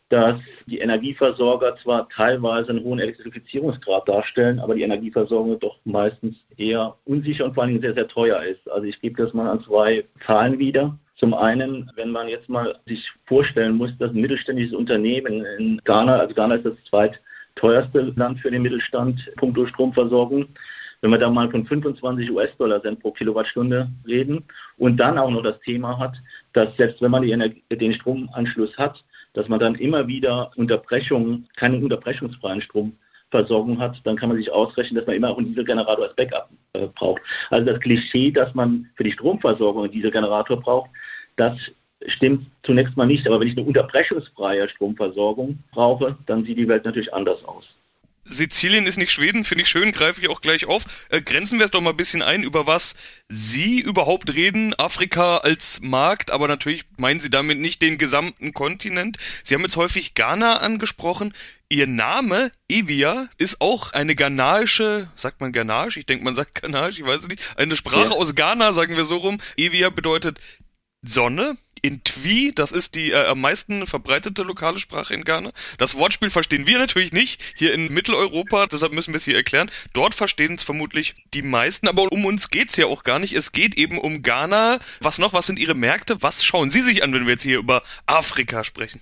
dass 0.10 0.40
die 0.68 0.80
Energieversorger 0.80 1.78
zwar 1.78 2.08
teilweise 2.10 2.70
einen 2.70 2.84
hohen 2.84 3.00
Elektrifizierungsgrad 3.00 4.08
darstellen, 4.08 4.60
aber 4.60 4.76
die 4.76 4.84
Energieversorgung 4.84 5.60
doch 5.60 5.78
meistens 5.84 6.36
eher 6.58 6.96
unsicher 7.06 7.46
und 7.46 7.56
vor 7.56 7.64
allen 7.64 7.72
Dingen 7.72 7.82
sehr, 7.82 7.96
sehr 7.96 8.08
teuer 8.08 8.44
ist. 8.44 8.70
Also 8.70 8.86
ich 8.86 9.02
gebe 9.02 9.22
das 9.22 9.34
mal 9.34 9.50
an 9.50 9.64
zwei 9.64 10.06
Zahlen 10.26 10.60
wieder. 10.60 10.98
Zum 11.16 11.34
einen, 11.34 11.90
wenn 11.96 12.12
man 12.12 12.28
jetzt 12.28 12.50
mal 12.50 12.78
sich 12.86 13.10
vorstellen 13.26 13.76
muss, 13.76 13.98
dass 13.98 14.12
ein 14.12 14.22
mittelständisches 14.22 14.74
Unternehmen 14.74 15.46
in 15.58 15.82
Ghana, 15.86 16.18
also 16.18 16.36
Ghana 16.36 16.56
ist 16.56 16.66
das 16.66 16.84
zweitteuerste 16.90 18.14
Land 18.16 18.42
für 18.42 18.52
den 18.52 18.62
Mittelstand, 18.62 19.32
punkto 19.38 19.66
Stromversorgung, 19.66 20.48
wenn 21.02 21.12
wir 21.12 21.18
da 21.18 21.30
mal 21.30 21.50
von 21.50 21.66
25 21.66 22.32
US-Dollar 22.32 22.82
Cent 22.82 23.00
pro 23.00 23.12
Kilowattstunde 23.12 23.90
reden 24.08 24.44
und 24.78 24.98
dann 24.98 25.18
auch 25.18 25.30
noch 25.30 25.44
das 25.44 25.60
Thema 25.62 25.98
hat, 25.98 26.16
dass 26.54 26.76
selbst 26.78 27.02
wenn 27.02 27.12
man 27.12 27.24
den 27.24 27.94
Stromanschluss 27.94 28.78
hat, 28.78 29.04
dass 29.36 29.48
man 29.50 29.60
dann 29.60 29.76
immer 29.76 30.08
wieder 30.08 30.52
Unterbrechungen, 30.56 31.48
keine 31.56 31.78
unterbrechungsfreien 31.78 32.62
Stromversorgung 32.62 33.80
hat, 33.80 34.02
dann 34.06 34.16
kann 34.16 34.30
man 34.30 34.38
sich 34.38 34.52
ausrechnen, 34.52 34.96
dass 34.96 35.06
man 35.06 35.16
immer 35.16 35.38
einen 35.38 35.48
Dieselgenerator 35.48 36.06
als 36.06 36.16
Backup 36.16 36.50
äh, 36.74 36.88
braucht. 36.88 37.22
Also 37.50 37.66
das 37.66 37.80
Klischee, 37.80 38.32
dass 38.32 38.54
man 38.56 38.90
für 38.96 39.04
die 39.04 39.12
Stromversorgung 39.12 39.84
einen 39.84 39.92
Dieselgenerator 39.92 40.60
braucht, 40.60 40.90
das 41.36 41.58
stimmt 42.08 42.48
zunächst 42.64 42.96
mal 42.96 43.06
nicht. 43.06 43.28
Aber 43.28 43.40
wenn 43.40 43.48
ich 43.50 43.58
eine 43.58 43.68
unterbrechungsfreie 43.68 44.70
Stromversorgung 44.70 45.60
brauche, 45.72 46.18
dann 46.26 46.46
sieht 46.46 46.58
die 46.58 46.68
Welt 46.68 46.86
natürlich 46.86 47.14
anders 47.14 47.44
aus. 47.46 47.68
Sizilien 48.26 48.88
ist 48.88 48.98
nicht 48.98 49.12
Schweden, 49.12 49.46
finde 49.46 49.64
ich 49.64 49.70
schön, 49.70 49.92
greife 49.92 50.20
ich 50.20 50.30
auch 50.30 50.42
gleich 50.42 50.66
auf. 50.66 50.86
Äh, 51.10 51.22
grenzen 51.22 51.60
wir 51.60 51.66
es 51.66 51.72
doch 51.72 51.82
mal 51.82 51.92
ein 51.92 51.98
bisschen 51.98 52.24
ein, 52.24 52.44
über 52.44 52.66
was 52.66 52.96
Sie 53.30 53.80
überhaupt 53.80 54.34
reden. 54.34 54.74
Afrika 54.78 55.38
als 55.38 55.80
Markt, 55.82 56.32
aber 56.32 56.48
natürlich 56.48 56.84
meinen 56.98 57.20
Sie 57.20 57.30
damit 57.30 57.60
nicht 57.60 57.82
den 57.82 57.98
gesamten 57.98 58.54
Kontinent. 58.54 59.18
Sie 59.44 59.54
haben 59.54 59.64
jetzt 59.64 59.78
häufig 59.78 60.16
Ghana 60.16 60.58
angesprochen. 60.58 61.34
Ihr 61.70 61.88
Name, 61.88 62.52
Evia, 62.68 63.28
ist 63.38 63.62
auch 63.62 63.94
eine 63.94 64.16
ghanaische, 64.16 65.10
sagt 65.16 65.42
man 65.42 65.52
Ghanaisch? 65.52 65.98
Ich 65.98 66.06
denke, 66.06 66.24
man 66.24 66.36
sagt 66.36 66.62
Ghanaisch, 66.62 67.00
ich 67.00 67.06
weiß 67.06 67.24
es 67.24 67.28
nicht. 67.28 67.42
Eine 67.58 67.76
Sprache 67.76 68.10
ja. 68.10 68.12
aus 68.12 68.36
Ghana, 68.36 68.74
sagen 68.74 68.96
wir 68.96 69.04
so 69.04 69.18
rum. 69.18 69.40
Evia 69.58 69.90
bedeutet 69.90 70.40
Sonne, 71.02 71.58
in 71.86 72.04
Twi, 72.04 72.52
das 72.54 72.72
ist 72.72 72.96
die 72.96 73.12
äh, 73.12 73.26
am 73.28 73.42
meisten 73.42 73.86
verbreitete 73.86 74.42
lokale 74.42 74.80
Sprache 74.80 75.14
in 75.14 75.24
Ghana. 75.24 75.52
Das 75.78 75.94
Wortspiel 75.94 76.32
verstehen 76.32 76.66
wir 76.66 76.80
natürlich 76.80 77.14
nicht 77.14 77.42
hier 77.56 77.74
in 77.74 77.94
Mitteleuropa, 77.94 78.66
deshalb 78.66 78.92
müssen 78.92 79.14
wir 79.14 79.18
es 79.18 79.26
hier 79.26 79.36
erklären. 79.36 79.70
Dort 79.94 80.16
verstehen 80.16 80.56
es 80.56 80.64
vermutlich 80.64 81.16
die 81.36 81.44
meisten, 81.44 81.88
aber 81.88 82.12
um 82.12 82.26
uns 82.26 82.50
geht's 82.50 82.76
ja 82.76 82.88
auch 82.88 83.04
gar 83.04 83.20
nicht. 83.20 83.34
Es 83.34 83.52
geht 83.52 83.76
eben 83.76 84.00
um 84.00 84.24
Ghana. 84.24 84.80
Was 85.00 85.20
noch? 85.20 85.34
Was 85.34 85.46
sind 85.46 85.60
Ihre 85.60 85.76
Märkte? 85.76 86.24
Was 86.24 86.44
schauen 86.44 86.72
Sie 86.72 86.82
sich 86.82 87.04
an, 87.04 87.14
wenn 87.14 87.26
wir 87.26 87.34
jetzt 87.34 87.44
hier 87.44 87.60
über 87.60 87.84
Afrika 88.08 88.64
sprechen? 88.64 89.02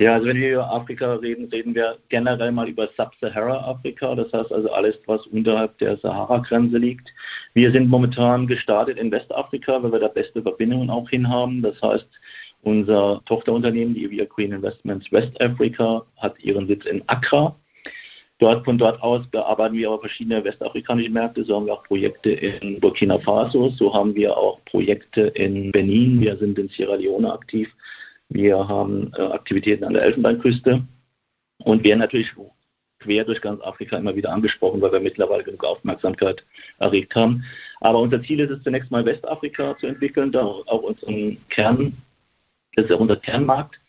Ja, 0.00 0.14
also 0.14 0.28
wenn 0.28 0.38
wir 0.38 0.54
über 0.54 0.72
Afrika 0.72 1.12
reden, 1.16 1.50
reden 1.50 1.74
wir 1.74 1.98
generell 2.08 2.52
mal 2.52 2.66
über 2.66 2.88
Sub-Sahara-Afrika, 2.96 4.14
das 4.14 4.32
heißt 4.32 4.50
also 4.50 4.70
alles, 4.72 4.98
was 5.04 5.26
unterhalb 5.26 5.76
der 5.76 5.98
Sahara-Grenze 5.98 6.78
liegt. 6.78 7.12
Wir 7.52 7.70
sind 7.70 7.90
momentan 7.90 8.46
gestartet 8.46 8.96
in 8.96 9.12
Westafrika, 9.12 9.82
weil 9.82 9.92
wir 9.92 9.98
da 9.98 10.08
beste 10.08 10.40
Verbindungen 10.40 10.88
auch 10.88 11.10
hin 11.10 11.28
haben. 11.28 11.60
Das 11.60 11.78
heißt, 11.82 12.08
unser 12.62 13.20
Tochterunternehmen, 13.26 13.92
die 13.92 14.06
Evia 14.06 14.24
Green 14.24 14.52
Investments 14.52 15.12
West 15.12 15.38
Africa, 15.38 16.02
hat 16.16 16.42
ihren 16.42 16.66
Sitz 16.66 16.86
in 16.86 17.06
Accra. 17.06 17.54
Dort, 18.38 18.64
von 18.64 18.78
dort 18.78 19.02
aus 19.02 19.26
bearbeiten 19.26 19.76
wir 19.76 19.88
aber 19.88 20.00
verschiedene 20.00 20.42
westafrikanische 20.42 21.10
Märkte. 21.10 21.44
So 21.44 21.56
haben 21.56 21.66
wir 21.66 21.74
auch 21.74 21.84
Projekte 21.84 22.30
in 22.30 22.80
Burkina 22.80 23.18
Faso, 23.18 23.68
so 23.76 23.92
haben 23.92 24.14
wir 24.14 24.34
auch 24.34 24.64
Projekte 24.64 25.26
in 25.34 25.70
Benin, 25.72 26.22
wir 26.22 26.38
sind 26.38 26.58
in 26.58 26.70
Sierra 26.70 26.94
Leone 26.94 27.30
aktiv. 27.30 27.68
Wir 28.30 28.68
haben 28.68 29.12
äh, 29.16 29.22
Aktivitäten 29.22 29.84
an 29.84 29.92
der 29.92 30.02
Elfenbeinküste 30.02 30.82
und 31.64 31.84
werden 31.84 31.98
natürlich 31.98 32.32
quer 33.00 33.24
durch 33.24 33.40
ganz 33.40 33.60
Afrika 33.62 33.96
immer 33.96 34.14
wieder 34.14 34.32
angesprochen, 34.32 34.80
weil 34.80 34.92
wir 34.92 35.00
mittlerweile 35.00 35.42
genug 35.42 35.64
Aufmerksamkeit 35.64 36.44
erregt 36.78 37.14
haben. 37.14 37.44
Aber 37.80 37.98
unser 37.98 38.22
Ziel 38.22 38.40
ist 38.40 38.50
es 38.50 38.62
zunächst 38.62 38.90
mal 38.90 39.04
Westafrika 39.04 39.76
zu 39.78 39.86
entwickeln, 39.86 40.30
da 40.32 40.44
auch 40.44 40.82
unseren 40.82 41.38
Kern, 41.48 41.96
das 42.76 42.84
ist 42.84 42.90
ja 42.90 42.96
unser 42.96 43.16
Kernmarkt. 43.16 43.80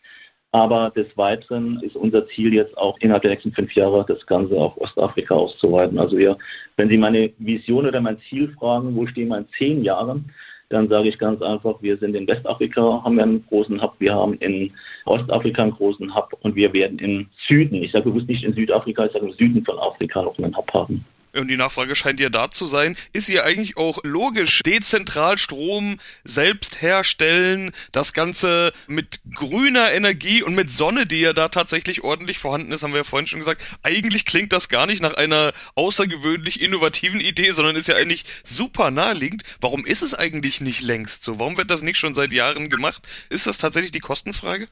Aber 0.54 0.90
des 0.90 1.16
Weiteren 1.16 1.80
ist 1.80 1.96
unser 1.96 2.26
Ziel 2.28 2.52
jetzt 2.52 2.76
auch 2.76 2.98
innerhalb 2.98 3.22
der 3.22 3.30
nächsten 3.30 3.52
fünf 3.52 3.72
Jahre 3.72 4.04
das 4.06 4.26
Ganze 4.26 4.54
auf 4.56 4.76
Ostafrika 4.76 5.34
auszuweiten. 5.34 5.98
Also 5.98 6.18
wir, 6.18 6.36
wenn 6.76 6.90
Sie 6.90 6.98
meine 6.98 7.32
Vision 7.38 7.86
oder 7.86 8.02
mein 8.02 8.20
Ziel 8.28 8.52
fragen, 8.58 8.94
wo 8.94 9.06
stehen 9.06 9.28
wir 9.28 9.38
in 9.38 9.48
zehn 9.56 9.82
Jahren, 9.82 10.30
dann 10.72 10.88
sage 10.88 11.08
ich 11.08 11.18
ganz 11.18 11.42
einfach, 11.42 11.82
wir 11.82 11.96
sind 11.98 12.14
in 12.14 12.26
Westafrika, 12.26 13.02
haben 13.04 13.16
wir 13.16 13.24
einen 13.24 13.46
großen 13.46 13.82
Hub, 13.82 13.94
wir 13.98 14.14
haben 14.14 14.34
in 14.34 14.72
Ostafrika 15.04 15.62
einen 15.62 15.72
großen 15.72 16.14
Hub 16.14 16.32
und 16.40 16.54
wir 16.54 16.72
werden 16.72 16.98
im 16.98 17.28
Süden, 17.46 17.82
ich 17.82 17.92
sage 17.92 18.10
bewusst 18.10 18.28
nicht 18.28 18.44
in 18.44 18.54
Südafrika, 18.54 19.06
ich 19.06 19.12
sage 19.12 19.26
im 19.26 19.32
Süden 19.32 19.64
von 19.64 19.78
Afrika 19.78 20.22
noch 20.22 20.38
einen 20.38 20.56
Hub 20.56 20.72
haben 20.72 21.04
und 21.40 21.48
die 21.48 21.56
Nachfrage 21.56 21.94
scheint 21.94 22.20
ja 22.20 22.28
da 22.28 22.50
zu 22.50 22.66
sein, 22.66 22.96
ist 23.12 23.28
ja 23.28 23.42
eigentlich 23.44 23.76
auch 23.76 23.98
logisch, 24.02 24.60
dezentral 24.64 25.38
Strom 25.38 25.98
selbst 26.24 26.82
herstellen, 26.82 27.72
das 27.92 28.12
Ganze 28.12 28.72
mit 28.86 29.20
grüner 29.34 29.92
Energie 29.92 30.42
und 30.42 30.54
mit 30.54 30.70
Sonne, 30.70 31.06
die 31.06 31.20
ja 31.20 31.32
da 31.32 31.48
tatsächlich 31.48 32.02
ordentlich 32.02 32.38
vorhanden 32.38 32.72
ist, 32.72 32.82
haben 32.82 32.92
wir 32.92 32.98
ja 32.98 33.04
vorhin 33.04 33.26
schon 33.26 33.40
gesagt. 33.40 33.62
Eigentlich 33.82 34.24
klingt 34.24 34.52
das 34.52 34.68
gar 34.68 34.86
nicht 34.86 35.02
nach 35.02 35.14
einer 35.14 35.52
außergewöhnlich 35.74 36.60
innovativen 36.60 37.20
Idee, 37.20 37.52
sondern 37.52 37.76
ist 37.76 37.88
ja 37.88 37.96
eigentlich 37.96 38.24
super 38.44 38.90
naheliegend. 38.90 39.42
Warum 39.60 39.84
ist 39.86 40.02
es 40.02 40.14
eigentlich 40.14 40.60
nicht 40.60 40.82
längst 40.82 41.24
so? 41.24 41.38
Warum 41.38 41.56
wird 41.56 41.70
das 41.70 41.82
nicht 41.82 41.98
schon 41.98 42.14
seit 42.14 42.32
Jahren 42.32 42.68
gemacht? 42.68 43.02
Ist 43.30 43.46
das 43.46 43.58
tatsächlich 43.58 43.92
die 43.92 44.00
Kostenfrage? 44.00 44.68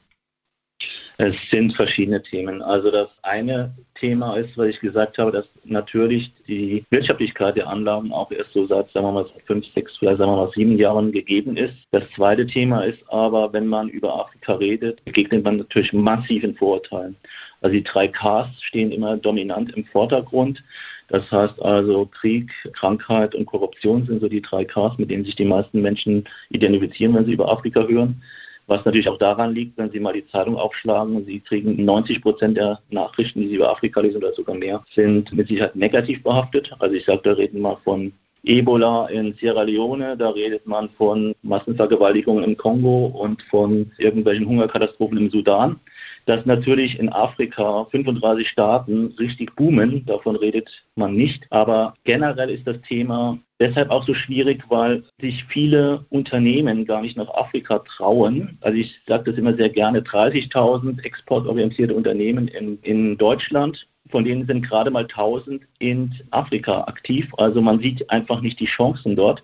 Es 1.17 1.35
sind 1.51 1.75
verschiedene 1.75 2.23
Themen. 2.23 2.61
Also 2.63 2.89
das 2.89 3.09
eine 3.21 3.75
Thema 3.95 4.37
ist, 4.37 4.57
was 4.57 4.69
ich 4.69 4.79
gesagt 4.79 5.19
habe, 5.19 5.31
dass 5.31 5.45
natürlich 5.63 6.31
die 6.47 6.83
Wirtschaftlichkeit 6.89 7.57
der 7.57 7.67
Anlagen 7.67 8.11
auch 8.11 8.31
erst 8.31 8.53
so 8.53 8.65
seit, 8.65 8.89
sagen 8.91 9.05
wir 9.05 9.11
mal, 9.11 9.25
fünf, 9.45 9.65
sechs, 9.75 9.95
vielleicht 9.97 10.17
sagen 10.17 10.31
wir 10.31 10.37
mal 10.37 10.51
sieben 10.55 10.77
Jahren 10.77 11.11
gegeben 11.11 11.57
ist. 11.57 11.75
Das 11.91 12.03
zweite 12.15 12.47
Thema 12.47 12.81
ist 12.83 13.03
aber, 13.09 13.53
wenn 13.53 13.67
man 13.67 13.89
über 13.89 14.19
Afrika 14.19 14.55
redet, 14.55 15.03
begegnet 15.05 15.43
man 15.43 15.57
natürlich 15.57 15.93
massiven 15.93 16.55
Vorurteilen. 16.55 17.15
Also 17.61 17.75
die 17.75 17.83
drei 17.83 18.07
Ks 18.07 18.47
stehen 18.63 18.91
immer 18.91 19.17
dominant 19.17 19.71
im 19.73 19.85
Vordergrund. 19.85 20.63
Das 21.09 21.29
heißt 21.31 21.61
also 21.61 22.07
Krieg, 22.07 22.51
Krankheit 22.73 23.35
und 23.35 23.45
Korruption 23.45 24.05
sind 24.05 24.21
so 24.21 24.27
die 24.27 24.41
drei 24.41 24.65
Ks, 24.65 24.97
mit 24.97 25.11
denen 25.11 25.25
sich 25.25 25.35
die 25.35 25.45
meisten 25.45 25.81
Menschen 25.81 26.23
identifizieren, 26.49 27.13
wenn 27.13 27.25
sie 27.25 27.33
über 27.33 27.51
Afrika 27.51 27.85
hören. 27.85 28.23
Was 28.67 28.85
natürlich 28.85 29.09
auch 29.09 29.17
daran 29.17 29.53
liegt, 29.53 29.77
wenn 29.77 29.91
Sie 29.91 29.99
mal 29.99 30.13
die 30.13 30.27
Zeitung 30.27 30.55
aufschlagen, 30.55 31.25
Sie 31.25 31.39
kriegen 31.39 31.83
90 31.83 32.21
Prozent 32.21 32.57
der 32.57 32.79
Nachrichten, 32.89 33.41
die 33.41 33.49
Sie 33.49 33.55
über 33.55 33.71
Afrika 33.71 34.01
lesen 34.01 34.17
oder 34.17 34.33
sogar 34.33 34.55
mehr, 34.55 34.83
sind 34.93 35.31
mit 35.33 35.47
Sicherheit 35.47 35.75
negativ 35.75 36.23
behaftet. 36.23 36.71
Also 36.79 36.95
ich 36.95 37.05
sage, 37.05 37.21
da 37.23 37.33
reden 37.33 37.61
wir 37.61 37.77
von 37.83 38.13
Ebola 38.43 39.07
in 39.07 39.33
Sierra 39.35 39.61
Leone, 39.61 40.17
da 40.17 40.29
redet 40.31 40.65
man 40.65 40.89
von 40.91 41.35
Massenvergewaltigungen 41.43 42.43
im 42.43 42.57
Kongo 42.57 43.05
und 43.05 43.41
von 43.43 43.91
irgendwelchen 43.99 44.47
Hungerkatastrophen 44.47 45.17
im 45.17 45.29
Sudan. 45.29 45.79
Dass 46.25 46.45
natürlich 46.45 46.99
in 46.99 47.09
Afrika 47.09 47.85
35 47.91 48.47
Staaten 48.47 49.13
richtig 49.19 49.55
boomen, 49.55 50.05
davon 50.05 50.35
redet 50.35 50.69
man 50.95 51.13
nicht. 51.13 51.45
Aber 51.51 51.93
generell 52.03 52.49
ist 52.49 52.65
das 52.65 52.81
Thema 52.81 53.37
deshalb 53.61 53.89
auch 53.89 54.05
so 54.05 54.13
schwierig, 54.13 54.63
weil 54.69 55.03
sich 55.21 55.45
viele 55.45 56.05
Unternehmen 56.09 56.85
gar 56.85 57.01
nicht 57.01 57.15
nach 57.15 57.29
Afrika 57.29 57.79
trauen. 57.79 58.57
Also 58.61 58.77
ich 58.77 58.99
sage 59.07 59.31
das 59.31 59.39
immer 59.39 59.53
sehr 59.53 59.69
gerne, 59.69 60.01
30.000 60.01 61.03
exportorientierte 61.03 61.95
Unternehmen 61.95 62.47
in, 62.49 62.79
in 62.81 63.17
Deutschland 63.17 63.87
von 64.09 64.25
denen 64.25 64.45
sind 64.45 64.67
gerade 64.67 64.91
mal 64.91 65.03
1000 65.03 65.63
in 65.79 66.11
Afrika 66.31 66.81
aktiv. 66.81 67.29
Also 67.37 67.61
man 67.61 67.79
sieht 67.79 68.09
einfach 68.09 68.41
nicht 68.41 68.59
die 68.59 68.65
Chancen 68.65 69.15
dort. 69.15 69.41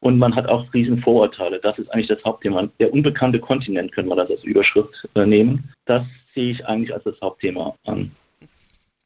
Und 0.00 0.18
man 0.18 0.34
hat 0.34 0.48
auch 0.48 0.74
riesen 0.74 0.98
Vorurteile. 0.98 1.60
Das 1.60 1.78
ist 1.78 1.88
eigentlich 1.88 2.08
das 2.08 2.22
Hauptthema. 2.24 2.68
Der 2.80 2.92
unbekannte 2.92 3.38
Kontinent 3.38 3.92
können 3.92 4.08
wir 4.08 4.16
das 4.16 4.30
als 4.30 4.44
Überschrift 4.44 5.08
äh, 5.14 5.24
nehmen. 5.24 5.72
Das 5.86 6.04
sehe 6.34 6.50
ich 6.50 6.66
eigentlich 6.66 6.92
als 6.92 7.04
das 7.04 7.20
Hauptthema 7.22 7.74
an 7.86 8.10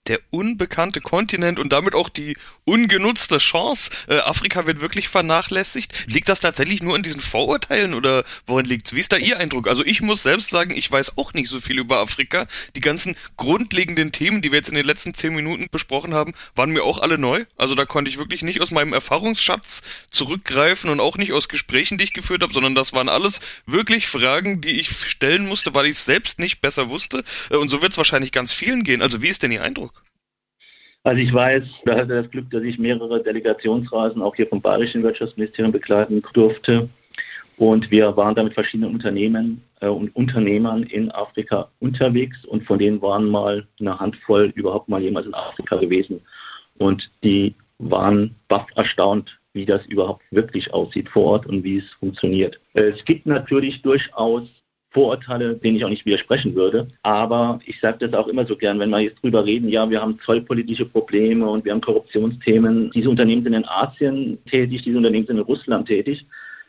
der 0.08 0.20
unbekannte 0.30 1.00
Kontinent 1.00 1.58
und 1.58 1.72
damit 1.72 1.94
auch 1.94 2.08
die 2.08 2.36
ungenutzte 2.64 3.38
Chance. 3.38 3.90
Äh, 4.08 4.18
Afrika 4.18 4.66
wird 4.66 4.80
wirklich 4.80 5.08
vernachlässigt. 5.08 6.06
Liegt 6.06 6.28
das 6.28 6.40
tatsächlich 6.40 6.82
nur 6.82 6.94
an 6.94 7.02
diesen 7.02 7.20
Vorurteilen 7.20 7.94
oder 7.94 8.24
worin 8.46 8.66
liegt's? 8.66 8.94
Wie 8.94 9.00
ist 9.00 9.12
da 9.12 9.16
Ihr 9.16 9.38
Eindruck? 9.38 9.68
Also 9.68 9.84
ich 9.84 10.00
muss 10.02 10.22
selbst 10.22 10.50
sagen, 10.50 10.76
ich 10.76 10.90
weiß 10.90 11.16
auch 11.18 11.32
nicht 11.34 11.48
so 11.48 11.60
viel 11.60 11.78
über 11.78 11.98
Afrika. 11.98 12.46
Die 12.74 12.80
ganzen 12.80 13.16
grundlegenden 13.36 14.12
Themen, 14.12 14.42
die 14.42 14.52
wir 14.52 14.58
jetzt 14.58 14.68
in 14.68 14.74
den 14.74 14.86
letzten 14.86 15.14
zehn 15.14 15.34
Minuten 15.34 15.68
besprochen 15.70 16.14
haben, 16.14 16.34
waren 16.54 16.70
mir 16.70 16.84
auch 16.84 16.98
alle 16.98 17.18
neu. 17.18 17.44
Also 17.56 17.74
da 17.74 17.84
konnte 17.84 18.10
ich 18.10 18.18
wirklich 18.18 18.42
nicht 18.42 18.60
aus 18.60 18.70
meinem 18.70 18.92
Erfahrungsschatz 18.92 19.82
zurückgreifen 20.10 20.90
und 20.90 21.00
auch 21.00 21.16
nicht 21.16 21.32
aus 21.32 21.48
Gesprächen, 21.48 21.98
die 21.98 22.04
ich 22.04 22.12
geführt 22.12 22.42
habe, 22.42 22.52
sondern 22.52 22.74
das 22.74 22.92
waren 22.92 23.08
alles 23.08 23.40
wirklich 23.66 24.06
Fragen, 24.06 24.60
die 24.60 24.80
ich 24.80 24.90
stellen 24.90 25.46
musste, 25.46 25.74
weil 25.74 25.86
ich 25.86 25.92
es 25.92 26.04
selbst 26.04 26.38
nicht 26.38 26.60
besser 26.60 26.88
wusste. 26.88 27.24
Äh, 27.50 27.56
und 27.56 27.68
so 27.68 27.82
wird 27.82 27.92
es 27.92 27.98
wahrscheinlich 27.98 28.32
ganz 28.32 28.52
vielen 28.52 28.84
gehen. 28.84 29.02
Also 29.02 29.22
wie 29.22 29.28
ist 29.28 29.42
denn 29.42 29.52
Ihr 29.52 29.62
Eindruck? 29.62 29.95
Also 31.06 31.22
ich 31.22 31.32
weiß, 31.32 31.62
da 31.84 31.98
hatte 31.98 32.20
das 32.20 32.30
Glück, 32.32 32.50
dass 32.50 32.64
ich 32.64 32.80
mehrere 32.80 33.22
Delegationsreisen 33.22 34.20
auch 34.20 34.34
hier 34.34 34.48
vom 34.48 34.60
Bayerischen 34.60 35.04
Wirtschaftsministerium 35.04 35.70
begleiten 35.70 36.20
durfte. 36.32 36.88
Und 37.58 37.88
wir 37.92 38.16
waren 38.16 38.34
da 38.34 38.42
mit 38.42 38.54
verschiedenen 38.54 38.92
Unternehmen 38.92 39.62
äh, 39.80 39.86
und 39.86 40.16
Unternehmern 40.16 40.82
in 40.82 41.12
Afrika 41.12 41.70
unterwegs 41.78 42.44
und 42.46 42.64
von 42.64 42.80
denen 42.80 43.00
waren 43.02 43.30
mal 43.30 43.68
eine 43.78 44.00
Handvoll 44.00 44.52
überhaupt 44.56 44.88
mal 44.88 45.00
jemals 45.00 45.26
in 45.26 45.34
Afrika 45.34 45.76
gewesen. 45.76 46.22
Und 46.76 47.08
die 47.22 47.54
waren 47.78 48.34
baff 48.48 48.66
erstaunt, 48.74 49.38
wie 49.52 49.64
das 49.64 49.86
überhaupt 49.86 50.24
wirklich 50.32 50.74
aussieht 50.74 51.08
vor 51.08 51.26
Ort 51.26 51.46
und 51.46 51.62
wie 51.62 51.78
es 51.78 51.88
funktioniert. 52.00 52.58
Es 52.74 53.04
gibt 53.04 53.26
natürlich 53.26 53.80
durchaus 53.82 54.48
Vorurteile, 54.96 55.56
denen 55.56 55.76
ich 55.76 55.84
auch 55.84 55.90
nicht 55.90 56.06
widersprechen 56.06 56.54
würde. 56.54 56.88
Aber 57.02 57.60
ich 57.66 57.78
sage 57.80 58.08
das 58.08 58.18
auch 58.18 58.28
immer 58.28 58.46
so 58.46 58.56
gern, 58.56 58.78
wenn 58.78 58.88
wir 58.88 59.00
jetzt 59.00 59.22
drüber 59.22 59.44
reden, 59.44 59.68
ja, 59.68 59.90
wir 59.90 60.00
haben 60.00 60.18
zollpolitische 60.24 60.86
Probleme 60.86 61.46
und 61.46 61.66
wir 61.66 61.72
haben 61.72 61.82
Korruptionsthemen. 61.82 62.90
Diese 62.92 63.10
Unternehmen 63.10 63.44
sind 63.44 63.52
in 63.52 63.68
Asien 63.68 64.38
tätig, 64.46 64.84
diese 64.84 64.96
Unternehmen 64.96 65.26
sind 65.26 65.36
in 65.36 65.42
Russland 65.42 65.86
tätig. 65.86 66.24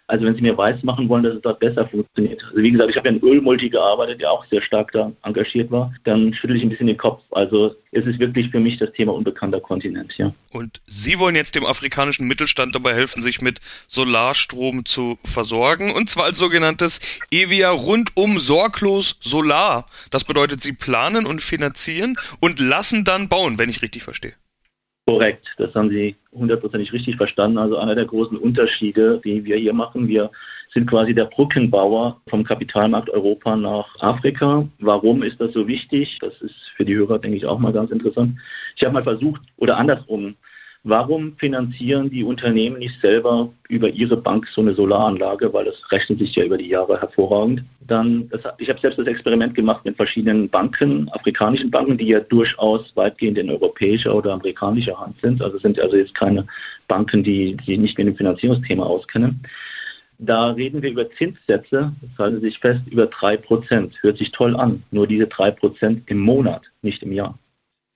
Also 0.10 0.26
wenn 0.26 0.36
Sie 0.36 0.42
mir 0.42 0.58
weiß 0.58 0.84
machen 0.84 1.10
wollen, 1.10 1.24
dass 1.24 1.36
es 1.36 1.42
dort 1.42 1.60
besser 1.60 1.86
funktioniert. 1.86 2.42
Also 2.46 2.58
wie 2.58 2.72
gesagt, 2.72 2.90
ich 2.90 2.96
habe 2.96 3.10
ja 3.10 3.16
in 3.16 3.22
Ölmulti 3.22 3.70
gearbeitet, 3.70 4.22
der 4.22 4.32
auch 4.32 4.46
sehr 4.46 4.62
stark 4.62 4.94
da 4.94 5.12
engagiert 5.24 5.70
war. 5.70 5.94
Dann 6.06 6.34
schüttel 6.34 6.56
ich 6.56 6.64
ein 6.64 6.70
bisschen 6.70 6.88
den 6.88 6.98
Kopf. 6.98 7.24
Also 7.32 7.76
es 7.92 8.06
ist 8.06 8.18
wirklich 8.18 8.50
für 8.50 8.62
mich 8.62 8.78
das 8.78 8.94
Thema 8.94 9.14
unbekannter 9.14 9.60
Kontinent, 9.60 10.18
ja. 10.18 10.34
Und 10.52 10.80
Sie 10.88 11.20
wollen 11.20 11.36
jetzt 11.36 11.56
dem 11.56 11.66
afrikanischen 11.66 12.26
Mittelstand 12.26 12.74
dabei 12.74 12.94
helfen, 12.94 13.22
sich 13.22 13.42
mit 13.42 13.60
Solarstrom 13.88 14.86
zu 14.86 15.18
versorgen. 15.26 15.94
Und 15.94 16.10
zwar 16.10 16.24
als 16.24 16.38
sogenanntes 16.38 17.02
EVIA 17.30 17.72
rundum 17.72 18.40
sorglos 18.40 19.18
Solar. 19.20 19.88
Das 20.10 20.24
bedeutet, 20.24 20.64
Sie 20.64 20.72
planen 20.72 21.26
und 21.26 21.42
finanzieren 21.42 22.18
und 22.40 22.60
lassen 22.60 23.04
dann 23.04 23.28
bauen, 23.28 23.58
wenn 23.58 23.70
ich 23.70 23.82
richtig 23.82 24.04
verstehe. 24.04 24.34
Korrekt, 25.08 25.48
das 25.58 25.74
haben 25.74 25.90
Sie 25.90 26.18
hundertprozentig 26.34 26.92
richtig 26.92 27.16
verstanden. 27.16 27.58
Also 27.58 27.78
einer 27.78 27.96
der 27.96 28.06
großen 28.06 28.36
Unterschiede, 28.38 29.22
die 29.24 29.46
wir 29.46 29.56
hier 29.56 29.72
machen, 29.72 30.10
wir 30.10 30.32
sind 30.74 30.90
quasi 30.90 31.16
der 31.16 31.26
Brückenbauer 31.26 32.20
vom 32.28 32.44
Kapitalmarkt 32.44 33.10
Europa 33.10 33.56
nach 33.56 33.88
Afrika. 34.02 34.68
Warum 34.80 35.24
ist 35.24 35.40
das 35.40 35.54
so 35.54 35.66
wichtig? 35.66 36.18
Das 36.20 36.42
ist 36.42 36.74
für 36.76 36.84
die 36.84 36.96
Hörer, 36.96 37.20
denke 37.20 37.38
ich, 37.38 37.46
auch 37.46 37.58
mal 37.58 37.72
ganz 37.72 37.90
interessant. 37.90 38.38
Ich 38.76 38.84
habe 38.84 38.96
mal 38.96 39.04
versucht, 39.04 39.42
oder 39.56 39.78
andersrum, 39.78 40.36
Warum 40.90 41.36
finanzieren 41.36 42.10
die 42.10 42.24
Unternehmen 42.24 42.80
nicht 42.80 43.02
selber 43.02 43.52
über 43.68 43.90
ihre 43.90 44.16
Bank 44.16 44.48
so 44.48 44.62
eine 44.62 44.74
Solaranlage, 44.74 45.52
weil 45.52 45.66
das 45.66 45.92
rechnet 45.92 46.20
sich 46.20 46.34
ja 46.34 46.46
über 46.46 46.58
die 46.58 46.70
Jahre 46.70 47.02
hervorragend? 47.02 47.66
Dann, 47.86 48.30
das, 48.30 48.44
ich 48.58 48.70
habe 48.70 48.80
selbst 48.80 48.98
das 48.98 49.06
Experiment 49.06 49.54
gemacht 49.54 49.84
mit 49.84 49.98
verschiedenen 49.98 50.48
Banken, 50.48 51.10
afrikanischen 51.10 51.72
Banken, 51.72 51.98
die 51.98 52.08
ja 52.08 52.22
durchaus 52.22 52.96
weitgehend 52.96 53.38
in 53.38 53.50
europäischer 53.50 54.16
oder 54.16 54.32
amerikanischer 54.32 54.98
Hand 54.98 55.20
sind. 55.20 55.42
Also 55.42 55.58
sind 55.58 55.78
also 55.78 55.98
jetzt 55.98 56.16
keine 56.16 56.48
Banken, 56.88 57.22
die, 57.22 57.58
die 57.58 57.78
nicht 57.78 57.98
mit 57.98 58.08
dem 58.08 58.16
Finanzierungsthema 58.16 58.86
auskennen. 58.86 59.42
Da 60.20 60.52
reden 60.52 60.82
wir 60.82 60.92
über 60.92 61.12
Zinssätze, 61.12 61.92
das 62.02 62.18
halten 62.18 62.40
sich 62.40 62.60
fest, 62.60 62.84
über 62.90 63.08
3%. 63.08 63.92
Hört 64.00 64.18
sich 64.18 64.32
toll 64.32 64.56
an. 64.56 64.84
Nur 64.92 65.06
diese 65.06 65.26
3% 65.26 66.04
im 66.06 66.20
Monat, 66.20 66.62
nicht 66.82 67.04
im 67.04 67.12
Jahr. 67.12 67.38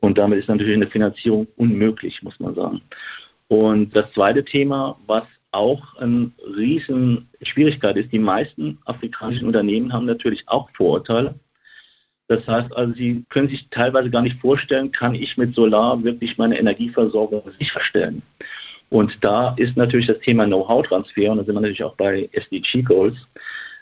Und 0.01 0.17
damit 0.17 0.39
ist 0.39 0.49
natürlich 0.49 0.75
eine 0.75 0.87
Finanzierung 0.87 1.47
unmöglich, 1.55 2.21
muss 2.23 2.39
man 2.39 2.55
sagen. 2.55 2.81
Und 3.47 3.95
das 3.95 4.11
zweite 4.13 4.43
Thema, 4.43 4.97
was 5.07 5.23
auch 5.51 5.95
eine 5.95 6.31
riesen 6.57 7.29
Schwierigkeit 7.41 7.97
ist, 7.97 8.11
die 8.11 8.19
meisten 8.19 8.79
afrikanischen 8.85 9.47
Unternehmen 9.47 9.93
haben 9.93 10.05
natürlich 10.05 10.43
auch 10.47 10.69
Vorurteile. 10.71 11.35
Das 12.27 12.47
heißt 12.47 12.75
also, 12.75 12.93
sie 12.93 13.25
können 13.29 13.49
sich 13.49 13.67
teilweise 13.69 14.09
gar 14.09 14.21
nicht 14.21 14.39
vorstellen, 14.39 14.91
kann 14.91 15.15
ich 15.15 15.37
mit 15.37 15.53
Solar 15.53 16.03
wirklich 16.03 16.37
meine 16.37 16.57
Energieversorgung 16.57 17.43
sicherstellen. 17.59 18.23
Und 18.89 19.17
da 19.21 19.53
ist 19.57 19.77
natürlich 19.77 20.07
das 20.07 20.19
Thema 20.19 20.45
Know-how-Transfer, 20.45 21.31
und 21.31 21.37
da 21.37 21.43
sind 21.43 21.53
wir 21.53 21.61
natürlich 21.61 21.83
auch 21.83 21.95
bei 21.95 22.29
SDG 22.31 22.83
Goals, 22.83 23.17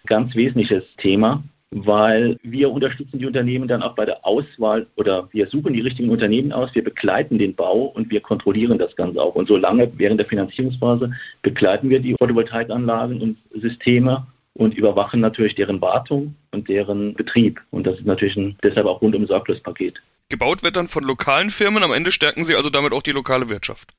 ganz 0.06 0.36
wesentliches 0.36 0.84
Thema 0.98 1.44
weil 1.72 2.38
wir 2.42 2.72
unterstützen 2.72 3.20
die 3.20 3.28
Unternehmen 3.28 3.68
dann 3.68 3.84
auch 3.84 3.96
bei 3.96 4.06
der 4.06 4.26
Auswahl 4.26 4.88
oder 4.96 5.30
wir 5.32 5.48
suchen 5.48 5.74
die 5.74 5.82
richtigen 5.82 6.10
Unternehmen 6.10 6.52
aus, 6.52 6.74
wir 6.74 6.84
begleiten 6.84 7.38
den 7.38 7.56
Bau 7.56 7.84
und 7.84 8.10
wir 8.10 8.22
kontrollieren 8.22 8.80
das 8.80 8.96
Ganze 8.96 9.22
auch. 9.22 9.36
Und 9.36 9.48
solange 9.48 9.92
während 9.98 10.20
der 10.20 10.28
Finanzierungsphase 10.28 11.12
begleiten 11.42 11.90
wir 11.90 12.00
die 12.00 12.16
Photovoltaikanlagen 12.20 13.22
und 13.22 13.38
Systeme 13.62 14.26
und 14.54 14.74
überwachen 14.74 15.22
natürlich 15.22 15.56
deren 15.56 15.80
Wartung 15.82 16.36
und 16.52 16.68
deren 16.70 17.14
Betrieb. 17.14 17.62
Und 17.70 17.86
das 17.86 18.00
ist 18.00 18.06
natürlich 18.06 18.36
ein, 18.36 18.58
deshalb 18.64 18.88
auch 18.88 19.02
rundum 19.02 19.28
sorglos 19.28 19.62
Paket. 19.62 20.02
Gebaut 20.30 20.64
wird 20.64 20.76
dann 20.76 20.88
von 20.88 21.04
lokalen 21.04 21.50
Firmen, 21.50 21.84
am 21.84 21.94
Ende 21.94 22.12
stärken 22.12 22.46
Sie 22.46 22.56
also 22.56 22.70
damit 22.70 22.94
auch 22.94 23.02
die 23.02 23.12
lokale 23.12 23.50
Wirtschaft. 23.50 23.90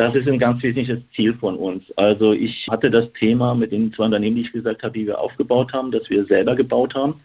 Das 0.00 0.14
ist 0.14 0.26
ein 0.26 0.38
ganz 0.38 0.62
wesentliches 0.62 1.00
Ziel 1.14 1.34
von 1.34 1.56
uns. 1.56 1.84
Also 1.98 2.32
ich 2.32 2.66
hatte 2.70 2.90
das 2.90 3.12
Thema 3.12 3.54
mit 3.54 3.70
den 3.70 3.92
zwei 3.92 4.06
Unternehmen, 4.06 4.36
die 4.36 4.42
ich 4.42 4.52
gesagt 4.52 4.82
habe, 4.82 4.98
die 4.98 5.06
wir 5.06 5.20
aufgebaut 5.20 5.74
haben, 5.74 5.90
dass 5.90 6.08
wir 6.08 6.24
selber 6.24 6.54
gebaut 6.54 6.94
haben. 6.94 7.20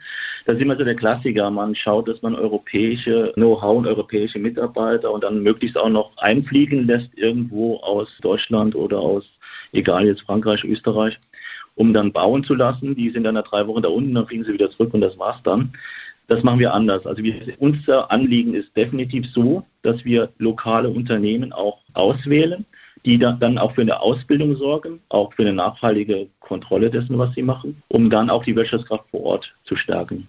Das 0.46 0.58
ist 0.58 0.62
immer 0.62 0.76
so 0.76 0.84
der 0.84 0.98
Klassiker. 0.98 1.50
Man 1.52 1.74
schaut, 1.74 2.10
dass 2.10 2.22
man 2.22 2.36
europäische 2.36 3.32
Know-how 3.36 3.78
und 3.78 3.88
europäische 3.88 4.40
Mitarbeiter 4.40 5.10
und 5.14 5.24
dann 5.24 5.42
möglichst 5.42 5.78
auch 5.78 5.88
noch 5.88 6.18
einfliegen 6.18 6.86
lässt 6.86 7.18
irgendwo 7.18 7.78
aus 7.78 8.10
Deutschland 8.22 8.76
oder 8.76 9.00
aus, 9.00 9.24
egal 9.72 10.06
jetzt 10.06 10.24
Frankreich, 10.24 10.66
Österreich, 10.66 11.18
um 11.76 11.94
dann 11.94 12.12
bauen 12.12 12.44
zu 12.44 12.56
lassen. 12.56 12.94
Die 12.94 13.10
sind 13.10 13.24
dann 13.24 13.36
nach 13.36 13.48
drei 13.48 13.66
Wochen 13.68 13.84
da 13.84 13.90
unten, 13.90 14.14
dann 14.14 14.28
fliegen 14.28 14.44
sie 14.44 14.52
wieder 14.52 14.70
zurück 14.70 14.94
und 14.94 15.00
das 15.00 15.18
war's 15.18 15.42
dann. 15.46 15.72
Das 16.28 16.44
machen 16.44 16.60
wir 16.60 16.74
anders. 16.74 17.06
Also 17.06 17.24
wir, 17.24 17.36
unser 17.60 18.12
Anliegen 18.12 18.54
ist 18.54 18.76
definitiv 18.76 19.28
so, 19.28 19.64
dass 19.86 20.04
wir 20.04 20.30
lokale 20.38 20.90
Unternehmen 20.90 21.54
auch 21.54 21.80
auswählen, 21.94 22.66
die 23.06 23.20
dann 23.20 23.58
auch 23.58 23.74
für 23.74 23.82
eine 23.82 24.02
Ausbildung 24.02 24.56
sorgen, 24.56 25.00
auch 25.10 25.34
für 25.34 25.44
eine 25.44 25.54
nachhaltige 25.54 26.28
Kontrolle 26.40 26.90
dessen, 26.90 27.18
was 27.20 27.34
sie 27.36 27.44
machen, 27.44 27.84
um 27.88 28.10
dann 28.10 28.30
auch 28.30 28.44
die 28.44 28.56
Wirtschaftskraft 28.56 29.10
vor 29.12 29.24
Ort 29.24 29.54
zu 29.64 29.76
stärken. 29.76 30.28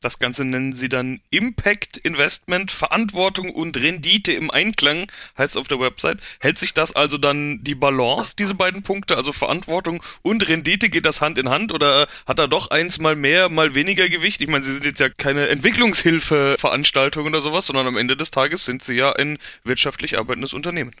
Das 0.00 0.20
Ganze 0.20 0.44
nennen 0.44 0.74
sie 0.74 0.88
dann 0.88 1.20
Impact 1.30 1.96
Investment, 1.96 2.70
Verantwortung 2.70 3.52
und 3.52 3.76
Rendite 3.76 4.32
im 4.32 4.48
Einklang, 4.48 5.10
heißt 5.36 5.50
es 5.50 5.56
auf 5.56 5.66
der 5.66 5.80
Website. 5.80 6.20
Hält 6.38 6.56
sich 6.56 6.72
das 6.72 6.94
also 6.94 7.18
dann 7.18 7.64
die 7.64 7.74
Balance, 7.74 8.36
diese 8.38 8.54
beiden 8.54 8.84
Punkte, 8.84 9.16
also 9.16 9.32
Verantwortung 9.32 10.00
und 10.22 10.46
Rendite, 10.48 10.88
geht 10.88 11.04
das 11.04 11.20
Hand 11.20 11.36
in 11.36 11.48
Hand 11.48 11.72
oder 11.72 12.06
hat 12.28 12.38
da 12.38 12.46
doch 12.46 12.70
eins 12.70 13.00
mal 13.00 13.16
mehr, 13.16 13.48
mal 13.48 13.74
weniger 13.74 14.08
Gewicht? 14.08 14.40
Ich 14.40 14.48
meine, 14.48 14.62
sie 14.64 14.74
sind 14.74 14.84
jetzt 14.84 15.00
ja 15.00 15.08
keine 15.08 15.48
Entwicklungshilfeveranstaltung 15.48 17.26
oder 17.26 17.40
sowas, 17.40 17.66
sondern 17.66 17.88
am 17.88 17.96
Ende 17.96 18.16
des 18.16 18.30
Tages 18.30 18.64
sind 18.64 18.84
sie 18.84 18.94
ja 18.94 19.12
ein 19.14 19.38
wirtschaftlich 19.64 20.16
arbeitendes 20.16 20.54
Unternehmen. 20.54 20.92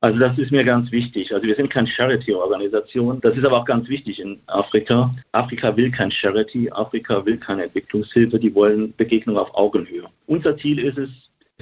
Also 0.00 0.18
das 0.18 0.36
ist 0.38 0.52
mir 0.52 0.64
ganz 0.64 0.92
wichtig. 0.92 1.32
Also 1.32 1.46
wir 1.46 1.54
sind 1.54 1.70
keine 1.70 1.86
Charity-Organisation. 1.86 3.20
Das 3.22 3.36
ist 3.36 3.44
aber 3.44 3.58
auch 3.58 3.64
ganz 3.64 3.88
wichtig 3.88 4.20
in 4.20 4.40
Afrika. 4.46 5.14
Afrika 5.32 5.76
will 5.76 5.90
kein 5.90 6.10
Charity, 6.10 6.70
Afrika 6.70 7.24
will 7.24 7.38
keine 7.38 7.64
Entwicklungshilfe, 7.64 8.38
die 8.38 8.54
wollen 8.54 8.94
Begegnung 8.96 9.38
auf 9.38 9.54
Augenhöhe. 9.54 10.06
Unser 10.26 10.56
Ziel 10.58 10.78
ist 10.78 10.98
es, 10.98 11.08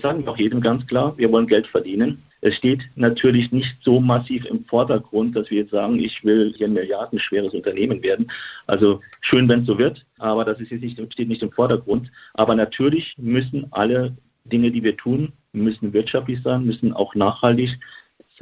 sagen 0.03 0.25
wir 0.25 0.33
auch 0.33 0.37
jedem 0.37 0.61
ganz 0.61 0.85
klar, 0.87 1.17
wir 1.17 1.31
wollen 1.31 1.47
Geld 1.47 1.69
verdienen. 1.69 2.25
Es 2.41 2.57
steht 2.57 2.83
natürlich 2.97 3.53
nicht 3.53 3.77
so 3.83 4.01
massiv 4.01 4.45
im 4.47 4.65
Vordergrund, 4.65 5.35
dass 5.37 5.51
wir 5.51 5.61
jetzt 5.61 5.71
sagen, 5.71 5.99
ich 5.99 6.23
will 6.25 6.53
hier 6.57 6.67
ein 6.67 6.75
milliardenschweres 6.75 7.55
Unternehmen 7.55 8.03
werden. 8.03 8.31
Also 8.67 9.01
schön, 9.21 9.49
wenn 9.49 9.61
es 9.61 9.67
so 9.67 9.79
wird, 9.79 10.05
aber 10.19 10.45
das 10.45 10.61
ist 10.61 10.71
jetzt 10.71 10.83
nicht, 10.83 11.01
steht 11.13 11.29
nicht 11.29 11.43
im 11.43 11.53
Vordergrund. 11.53 12.11
Aber 12.35 12.55
natürlich 12.55 13.15
müssen 13.17 13.69
alle 13.71 14.17
Dinge, 14.45 14.73
die 14.73 14.83
wir 14.83 14.97
tun, 14.97 15.33
müssen 15.53 15.93
wirtschaftlich 15.93 16.43
sein, 16.43 16.65
müssen 16.65 16.93
auch 16.93 17.15
nachhaltig 17.15 17.79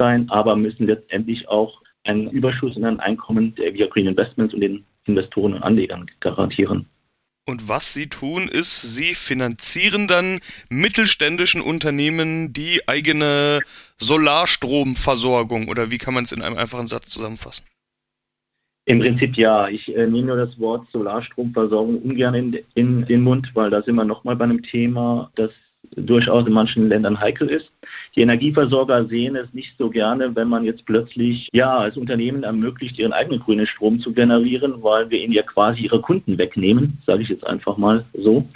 sein, 0.03 0.29
aber 0.29 0.55
müssen 0.55 0.87
letztendlich 0.87 1.47
auch 1.47 1.81
einen 2.03 2.29
Überschuss 2.29 2.75
in 2.75 2.83
ein 2.83 2.99
Einkommen 2.99 3.55
der 3.55 3.73
via 3.73 3.87
Green 3.87 4.07
Investments 4.07 4.53
und 4.53 4.61
den 4.61 4.83
Investoren 5.05 5.53
und 5.53 5.63
Anlegern 5.63 6.05
garantieren. 6.19 6.87
Und 7.45 7.67
was 7.67 7.93
sie 7.93 8.07
tun, 8.07 8.47
ist, 8.47 8.81
sie 8.81 9.15
finanzieren 9.15 10.07
dann 10.07 10.39
mittelständischen 10.69 11.61
Unternehmen 11.61 12.53
die 12.53 12.87
eigene 12.87 13.59
Solarstromversorgung. 13.97 15.67
Oder 15.67 15.91
wie 15.91 15.97
kann 15.97 16.13
man 16.13 16.23
es 16.23 16.31
in 16.31 16.41
einem 16.41 16.57
einfachen 16.57 16.87
Satz 16.87 17.09
zusammenfassen? 17.09 17.65
Im 18.85 18.99
Prinzip 18.99 19.35
ja. 19.35 19.67
Ich 19.67 19.93
äh, 19.95 20.07
nehme 20.07 20.27
nur 20.27 20.37
das 20.37 20.57
Wort 20.59 20.89
Solarstromversorgung 20.91 22.01
ungern 22.01 22.33
in, 22.33 22.59
in, 22.75 23.05
den 23.05 23.21
Mund, 23.21 23.51
weil 23.53 23.69
da 23.69 23.81
sind 23.81 23.95
wir 23.95 24.05
nochmal 24.05 24.37
bei 24.37 24.45
einem 24.45 24.63
Thema, 24.63 25.29
das 25.35 25.51
durchaus 25.95 26.47
in 26.47 26.53
manchen 26.53 26.89
Ländern 26.89 27.19
heikel 27.19 27.49
ist. 27.49 27.71
Die 28.15 28.21
Energieversorger 28.21 29.05
sehen 29.05 29.35
es 29.35 29.53
nicht 29.53 29.77
so 29.77 29.89
gerne, 29.89 30.35
wenn 30.35 30.47
man 30.47 30.63
jetzt 30.63 30.85
plötzlich 30.85 31.49
ja 31.51 31.77
als 31.77 31.97
Unternehmen 31.97 32.43
ermöglicht, 32.43 32.97
ihren 32.97 33.13
eigenen 33.13 33.39
grünen 33.39 33.67
Strom 33.67 33.99
zu 33.99 34.13
generieren, 34.13 34.81
weil 34.81 35.09
wir 35.09 35.19
ihnen 35.21 35.33
ja 35.33 35.43
quasi 35.43 35.83
ihre 35.83 36.01
Kunden 36.01 36.37
wegnehmen, 36.37 36.99
sage 37.05 37.23
ich 37.23 37.29
jetzt 37.29 37.45
einfach 37.45 37.77
mal 37.77 38.05
so. 38.13 38.47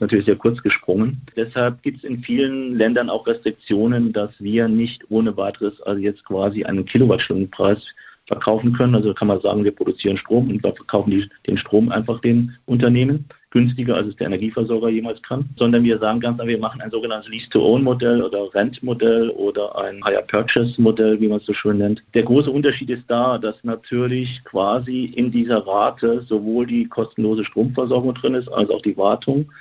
Natürlich 0.00 0.26
sehr 0.26 0.36
kurz 0.36 0.60
gesprungen. 0.62 1.20
Deshalb 1.36 1.82
gibt 1.82 1.98
es 1.98 2.04
in 2.04 2.22
vielen 2.24 2.76
Ländern 2.76 3.08
auch 3.08 3.26
Restriktionen, 3.26 4.12
dass 4.12 4.30
wir 4.40 4.66
nicht 4.66 5.02
ohne 5.10 5.36
weiteres 5.36 5.80
also 5.82 6.00
jetzt 6.00 6.24
quasi 6.24 6.64
einen 6.64 6.84
Kilowattstundenpreis 6.84 7.78
verkaufen 8.26 8.72
können. 8.72 8.94
Also 8.94 9.14
kann 9.14 9.28
man 9.28 9.40
sagen, 9.40 9.64
wir 9.64 9.74
produzieren 9.74 10.16
Strom 10.16 10.48
und 10.48 10.64
wir 10.64 10.74
verkaufen 10.74 11.10
die, 11.10 11.28
den 11.46 11.56
Strom 11.56 11.90
einfach 11.90 12.20
den 12.20 12.56
Unternehmen 12.66 13.26
günstiger, 13.52 13.96
als 13.96 14.08
es 14.08 14.16
der 14.16 14.26
Energieversorger 14.26 14.88
jemals 14.88 15.22
kann, 15.22 15.50
sondern 15.56 15.84
wir 15.84 15.98
sagen 15.98 16.20
ganz 16.20 16.40
einfach, 16.40 16.48
wir 16.48 16.58
machen 16.58 16.80
ein 16.80 16.90
sogenanntes 16.90 17.30
Lease-to-Own-Modell 17.30 18.22
oder 18.22 18.52
Rent-Modell 18.52 19.30
oder 19.30 19.78
ein 19.78 20.00
Hire-Purchase-Modell, 20.04 21.20
wie 21.20 21.28
man 21.28 21.38
es 21.38 21.46
so 21.46 21.52
schön 21.52 21.78
nennt. 21.78 22.02
Der 22.14 22.24
große 22.24 22.50
Unterschied 22.50 22.90
ist 22.90 23.04
da, 23.08 23.38
dass 23.38 23.62
natürlich 23.62 24.42
quasi 24.44 25.04
in 25.04 25.30
dieser 25.30 25.66
Rate 25.66 26.22
sowohl 26.22 26.66
die 26.66 26.86
kostenlose 26.86 27.44
Stromversorgung 27.44 28.14
drin 28.14 28.34
ist, 28.34 28.48
als 28.48 28.70
auch 28.70 28.82
die 28.82 28.96
Wartung, 28.96 29.52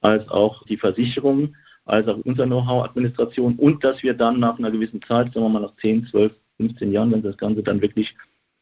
als 0.00 0.28
auch 0.28 0.64
die 0.66 0.76
Versicherung, 0.76 1.54
als 1.84 2.08
auch 2.08 2.18
unser 2.24 2.46
Know-how-Administration 2.46 3.54
und 3.54 3.84
dass 3.84 4.02
wir 4.02 4.14
dann 4.14 4.40
nach 4.40 4.58
einer 4.58 4.72
gewissen 4.72 5.00
Zeit, 5.02 5.32
sagen 5.32 5.46
wir 5.46 5.50
mal 5.50 5.62
nach 5.62 5.76
10, 5.76 6.08
12, 6.08 6.32
15 6.56 6.90
Jahren, 6.92 7.12
wenn 7.12 7.22
das 7.22 7.36
Ganze 7.36 7.62
dann 7.62 7.80
wirklich 7.80 8.14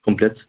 komplett 0.03 0.47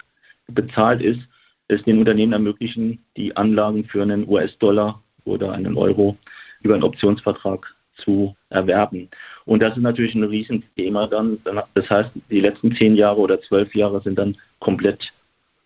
bezahlt 0.47 1.01
ist, 1.01 1.21
es 1.67 1.83
den 1.83 1.99
Unternehmen 1.99 2.33
ermöglichen, 2.33 2.99
die 3.17 3.35
Anlagen 3.35 3.85
für 3.85 4.01
einen 4.01 4.27
US-Dollar 4.27 5.01
oder 5.23 5.51
einen 5.51 5.77
Euro 5.77 6.17
über 6.61 6.75
einen 6.75 6.83
Optionsvertrag 6.83 7.75
zu 7.97 8.35
erwerben. 8.49 9.09
Und 9.45 9.61
das 9.61 9.77
ist 9.77 9.83
natürlich 9.83 10.15
ein 10.15 10.23
Riesenthema 10.23 11.07
dann. 11.07 11.39
Das 11.73 11.89
heißt, 11.89 12.11
die 12.29 12.41
letzten 12.41 12.75
zehn 12.75 12.95
Jahre 12.95 13.19
oder 13.19 13.41
zwölf 13.41 13.73
Jahre 13.73 14.01
sind 14.01 14.19
dann 14.19 14.37
komplett 14.59 15.13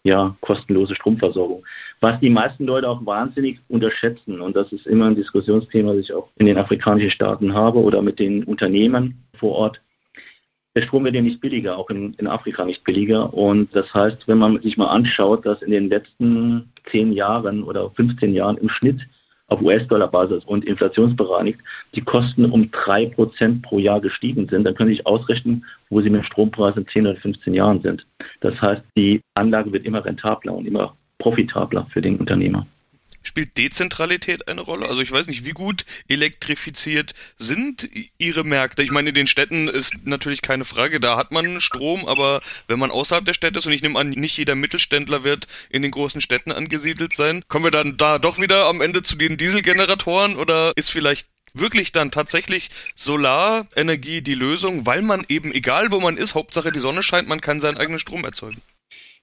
ja, 0.04 0.36
kostenlose 0.42 0.96
Stromversorgung. 0.96 1.66
Was 2.00 2.20
die 2.20 2.30
meisten 2.30 2.66
Leute 2.66 2.88
auch 2.88 3.06
wahnsinnig 3.06 3.60
unterschätzen, 3.68 4.40
und 4.40 4.56
das 4.56 4.72
ist 4.72 4.88
immer 4.88 5.08
ein 5.08 5.16
Diskussionsthema, 5.16 5.94
das 5.94 6.06
ich 6.06 6.14
auch 6.14 6.30
in 6.38 6.46
den 6.46 6.58
afrikanischen 6.58 7.12
Staaten 7.12 7.54
habe 7.54 7.80
oder 7.80 8.02
mit 8.02 8.20
den 8.20 8.44
Unternehmen 8.46 9.26
vor 9.38 9.52
Ort, 9.52 9.82
der 10.76 10.84
Strom 10.84 11.04
wird 11.04 11.16
ja 11.16 11.22
nicht 11.22 11.42
billiger, 11.42 11.78
auch 11.78 11.90
in, 11.90 12.14
in 12.14 12.28
Afrika 12.28 12.64
nicht 12.66 12.84
billiger. 12.84 13.34
Und 13.34 13.76
das 13.76 13.94
heißt, 13.94 14.28
wenn 14.28 14.38
man 14.38 14.62
sich 14.62 14.78
mal 14.78 14.88
anschaut, 14.88 15.46
dass 15.46 15.62
in 15.62 15.72
den 15.72 15.90
letzten 15.90 16.70
zehn 16.92 17.12
Jahren 17.12 17.64
oder 17.64 17.90
15 17.92 18.34
Jahren 18.34 18.58
im 18.58 18.70
Schnitt 18.70 19.02
auf 19.48 19.62
US-Dollar-Basis 19.62 20.46
und 20.46 20.64
inflationsbereinigt 20.66 21.60
die 21.96 22.02
Kosten 22.02 22.46
um 22.46 22.70
drei 22.72 23.08
Prozent 23.08 23.64
pro 23.64 23.80
Jahr 23.80 24.00
gestiegen 24.00 24.48
sind, 24.48 24.64
dann 24.64 24.76
können 24.76 24.90
Sie 24.90 24.98
sich 24.98 25.08
ausrechnen, 25.08 25.66
wo 25.90 26.02
Sie 26.02 26.10
mit 26.12 26.22
dem 26.22 26.26
Strompreis 26.26 26.78
in 26.78 26.88
10 26.88 27.08
oder 27.08 27.16
15 27.16 27.54
Jahren 27.56 27.82
sind. 27.82 28.06
Das 28.42 28.62
heißt, 28.62 28.84
die 28.96 29.22
Anlage 29.34 29.74
wird 29.74 29.86
immer 29.86 30.06
rentabler 30.06 30.54
und 30.54 30.68
immer 30.68 30.96
profitabler 31.18 31.88
für 31.92 32.02
den 32.02 32.18
Unternehmer. 32.18 32.68
Spielt 33.22 33.58
Dezentralität 33.58 34.48
eine 34.48 34.62
Rolle? 34.62 34.88
Also 34.88 35.02
ich 35.02 35.12
weiß 35.12 35.28
nicht, 35.28 35.46
wie 35.46 35.52
gut 35.52 35.86
elektrifiziert 36.08 37.14
sind 37.38 37.90
Ihre 38.18 38.44
Märkte? 38.44 38.84
Ich 38.84 38.92
meine, 38.92 39.10
in 39.10 39.16
den 39.16 39.28
Städten 39.28 39.68
ist 39.68 39.94
natürlich 40.06 40.42
keine 40.42 40.66
Frage, 40.66 41.00
da 41.00 41.18
hat 41.18 41.32
man 41.32 41.62
Strom, 41.62 42.06
aber 42.08 42.42
wenn 42.68 42.80
man 42.80 42.92
außerhalb 42.92 43.26
der 43.26 43.34
Städte 43.34 43.60
ist 43.60 43.66
und 43.66 43.74
ich 43.74 43.82
nehme 43.82 44.00
an, 44.00 44.12
nicht 44.12 44.38
jeder 44.38 44.56
Mittelständler 44.56 45.24
wird 45.24 45.48
in 45.70 45.82
den 45.82 45.92
großen 45.92 46.22
Städten 46.22 46.52
angesiedelt 46.52 47.16
sein, 47.16 47.44
kommen 47.48 47.66
wir 47.66 47.72
dann 47.72 47.98
da 47.98 48.20
doch 48.20 48.40
wieder 48.40 48.66
am 48.66 48.82
Ende 48.82 49.02
zu 49.02 49.16
den 49.16 49.38
Dieselgeneratoren 49.38 50.36
oder 50.36 50.74
ist 50.76 50.90
vielleicht 50.90 51.28
wirklich 51.54 51.92
dann 51.92 52.12
tatsächlich 52.12 52.70
Solarenergie 52.96 54.22
die 54.22 54.36
Lösung, 54.36 54.86
weil 54.86 55.02
man 55.02 55.26
eben, 55.28 55.54
egal 55.54 55.92
wo 55.92 56.00
man 56.00 56.18
ist, 56.18 56.36
Hauptsache 56.36 56.72
die 56.72 56.80
Sonne 56.80 57.04
scheint, 57.04 57.28
man 57.28 57.42
kann 57.42 57.60
seinen 57.60 57.78
eigenen 57.78 58.00
Strom 58.00 58.24
erzeugen? 58.24 58.62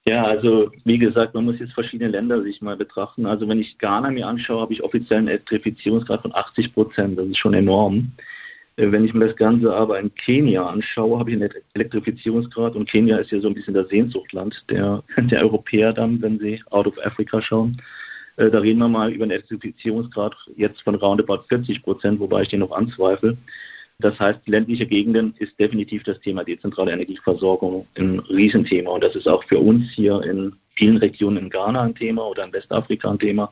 Ja, 0.07 0.23
also 0.23 0.71
wie 0.85 0.97
gesagt, 0.97 1.33
man 1.33 1.45
muss 1.45 1.59
jetzt 1.59 1.73
verschiedene 1.73 2.09
Länder 2.09 2.41
sich 2.41 2.61
mal 2.61 2.77
betrachten. 2.77 3.25
Also 3.25 3.47
wenn 3.47 3.59
ich 3.59 3.77
Ghana 3.77 4.09
mir 4.11 4.27
anschaue, 4.27 4.61
habe 4.61 4.73
ich 4.73 4.83
offiziell 4.83 5.19
einen 5.19 5.27
Elektrifizierungsgrad 5.27 6.21
von 6.21 6.33
80 6.33 6.73
Prozent. 6.73 7.17
Das 7.19 7.27
ist 7.27 7.37
schon 7.37 7.53
enorm. 7.53 8.13
Äh, 8.77 8.91
wenn 8.91 9.03
ich 9.03 9.13
mir 9.13 9.27
das 9.27 9.35
Ganze 9.35 9.73
aber 9.73 9.99
in 9.99 10.13
Kenia 10.15 10.65
anschaue, 10.65 11.19
habe 11.19 11.31
ich 11.31 11.35
einen 11.35 11.49
Elektrifizierungsgrad 11.73 12.75
und 12.75 12.89
Kenia 12.89 13.17
ist 13.17 13.31
ja 13.31 13.41
so 13.41 13.47
ein 13.49 13.53
bisschen 13.53 13.73
das 13.73 13.89
Sehnsuchtland 13.89 14.63
der, 14.69 15.03
der 15.17 15.41
Europäer 15.41 15.91
dann, 15.93 16.21
wenn 16.21 16.39
sie 16.39 16.61
out 16.69 16.87
of 16.87 16.97
Africa 17.05 17.41
schauen. 17.41 17.81
Äh, 18.37 18.49
da 18.49 18.59
reden 18.59 18.79
wir 18.79 18.87
mal 18.87 19.11
über 19.11 19.23
einen 19.23 19.31
Elektrifizierungsgrad 19.31 20.35
jetzt 20.55 20.81
von 20.83 20.95
roundabout 20.95 21.43
40 21.49 21.83
Prozent, 21.83 22.19
wobei 22.19 22.43
ich 22.43 22.49
den 22.49 22.61
noch 22.61 22.71
anzweifle. 22.71 23.37
Das 23.99 24.19
heißt, 24.19 24.47
ländliche 24.47 24.85
Gegenden 24.85 25.33
ist 25.39 25.59
definitiv 25.59 26.03
das 26.03 26.19
Thema 26.19 26.43
dezentrale 26.43 26.91
Energieversorgung 26.91 27.87
ein 27.97 28.19
Riesenthema. 28.19 28.91
Und 28.91 29.03
das 29.03 29.15
ist 29.15 29.27
auch 29.27 29.43
für 29.45 29.57
uns 29.57 29.89
hier 29.95 30.21
in 30.21 30.55
vielen 30.75 30.97
Regionen 30.97 31.37
in 31.37 31.49
Ghana 31.49 31.81
ein 31.81 31.95
Thema 31.95 32.27
oder 32.27 32.43
in 32.43 32.53
Westafrika 32.53 33.09
ein 33.09 33.17
Thema. 33.17 33.51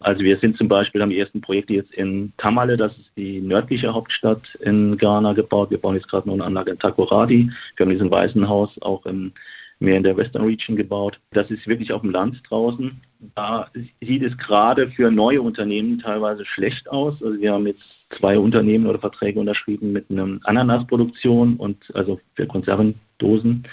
Also 0.00 0.24
wir 0.24 0.38
sind 0.38 0.56
zum 0.56 0.68
Beispiel, 0.68 1.06
die 1.06 1.18
ersten 1.18 1.42
Projekte 1.42 1.74
jetzt 1.74 1.92
in 1.92 2.32
Tamale, 2.38 2.78
das 2.78 2.96
ist 2.96 3.10
die 3.16 3.40
nördliche 3.42 3.92
Hauptstadt 3.92 4.54
in 4.60 4.96
Ghana 4.96 5.34
gebaut. 5.34 5.70
Wir 5.70 5.78
bauen 5.78 5.94
jetzt 5.94 6.08
gerade 6.08 6.26
noch 6.26 6.34
eine 6.34 6.44
Anlage 6.44 6.70
in 6.70 6.78
Takoradi. 6.78 7.50
Wir 7.76 7.84
haben 7.84 7.92
diesen 7.92 8.10
Waisenhaus 8.10 8.70
auch 8.80 9.04
im, 9.04 9.32
mehr 9.78 9.96
in 9.96 10.02
der 10.02 10.16
Western 10.16 10.44
Region 10.44 10.76
gebaut. 10.76 11.20
Das 11.32 11.50
ist 11.50 11.66
wirklich 11.66 11.92
auf 11.92 12.02
dem 12.02 12.10
Land 12.10 12.42
draußen. 12.48 13.00
Da 13.34 13.68
sieht 14.00 14.22
es 14.22 14.36
gerade 14.38 14.90
für 14.90 15.10
neue 15.10 15.42
Unternehmen 15.42 15.98
teilweise 15.98 16.44
schlecht 16.44 16.88
aus. 16.88 17.22
Also 17.22 17.40
wir 17.40 17.52
haben 17.52 17.66
jetzt 17.66 17.82
zwei 18.18 18.38
Unternehmen 18.38 18.86
oder 18.86 18.98
Verträge 18.98 19.40
unterschrieben 19.40 19.92
mit 19.92 20.10
einer 20.10 20.38
Ananasproduktion 20.44 21.56
und 21.56 21.94
also 21.94 22.20
für 22.34 22.46
Konservendosen 22.46 23.64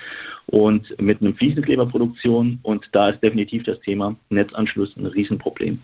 und 0.47 1.01
mit 1.01 1.21
einem 1.21 1.35
Fliesenkleberproduktion 1.35 2.59
und 2.63 2.89
da 2.91 3.09
ist 3.09 3.23
definitiv 3.23 3.63
das 3.63 3.79
Thema 3.81 4.15
Netzanschluss 4.29 4.95
ein 4.97 5.05
Riesenproblem. 5.05 5.79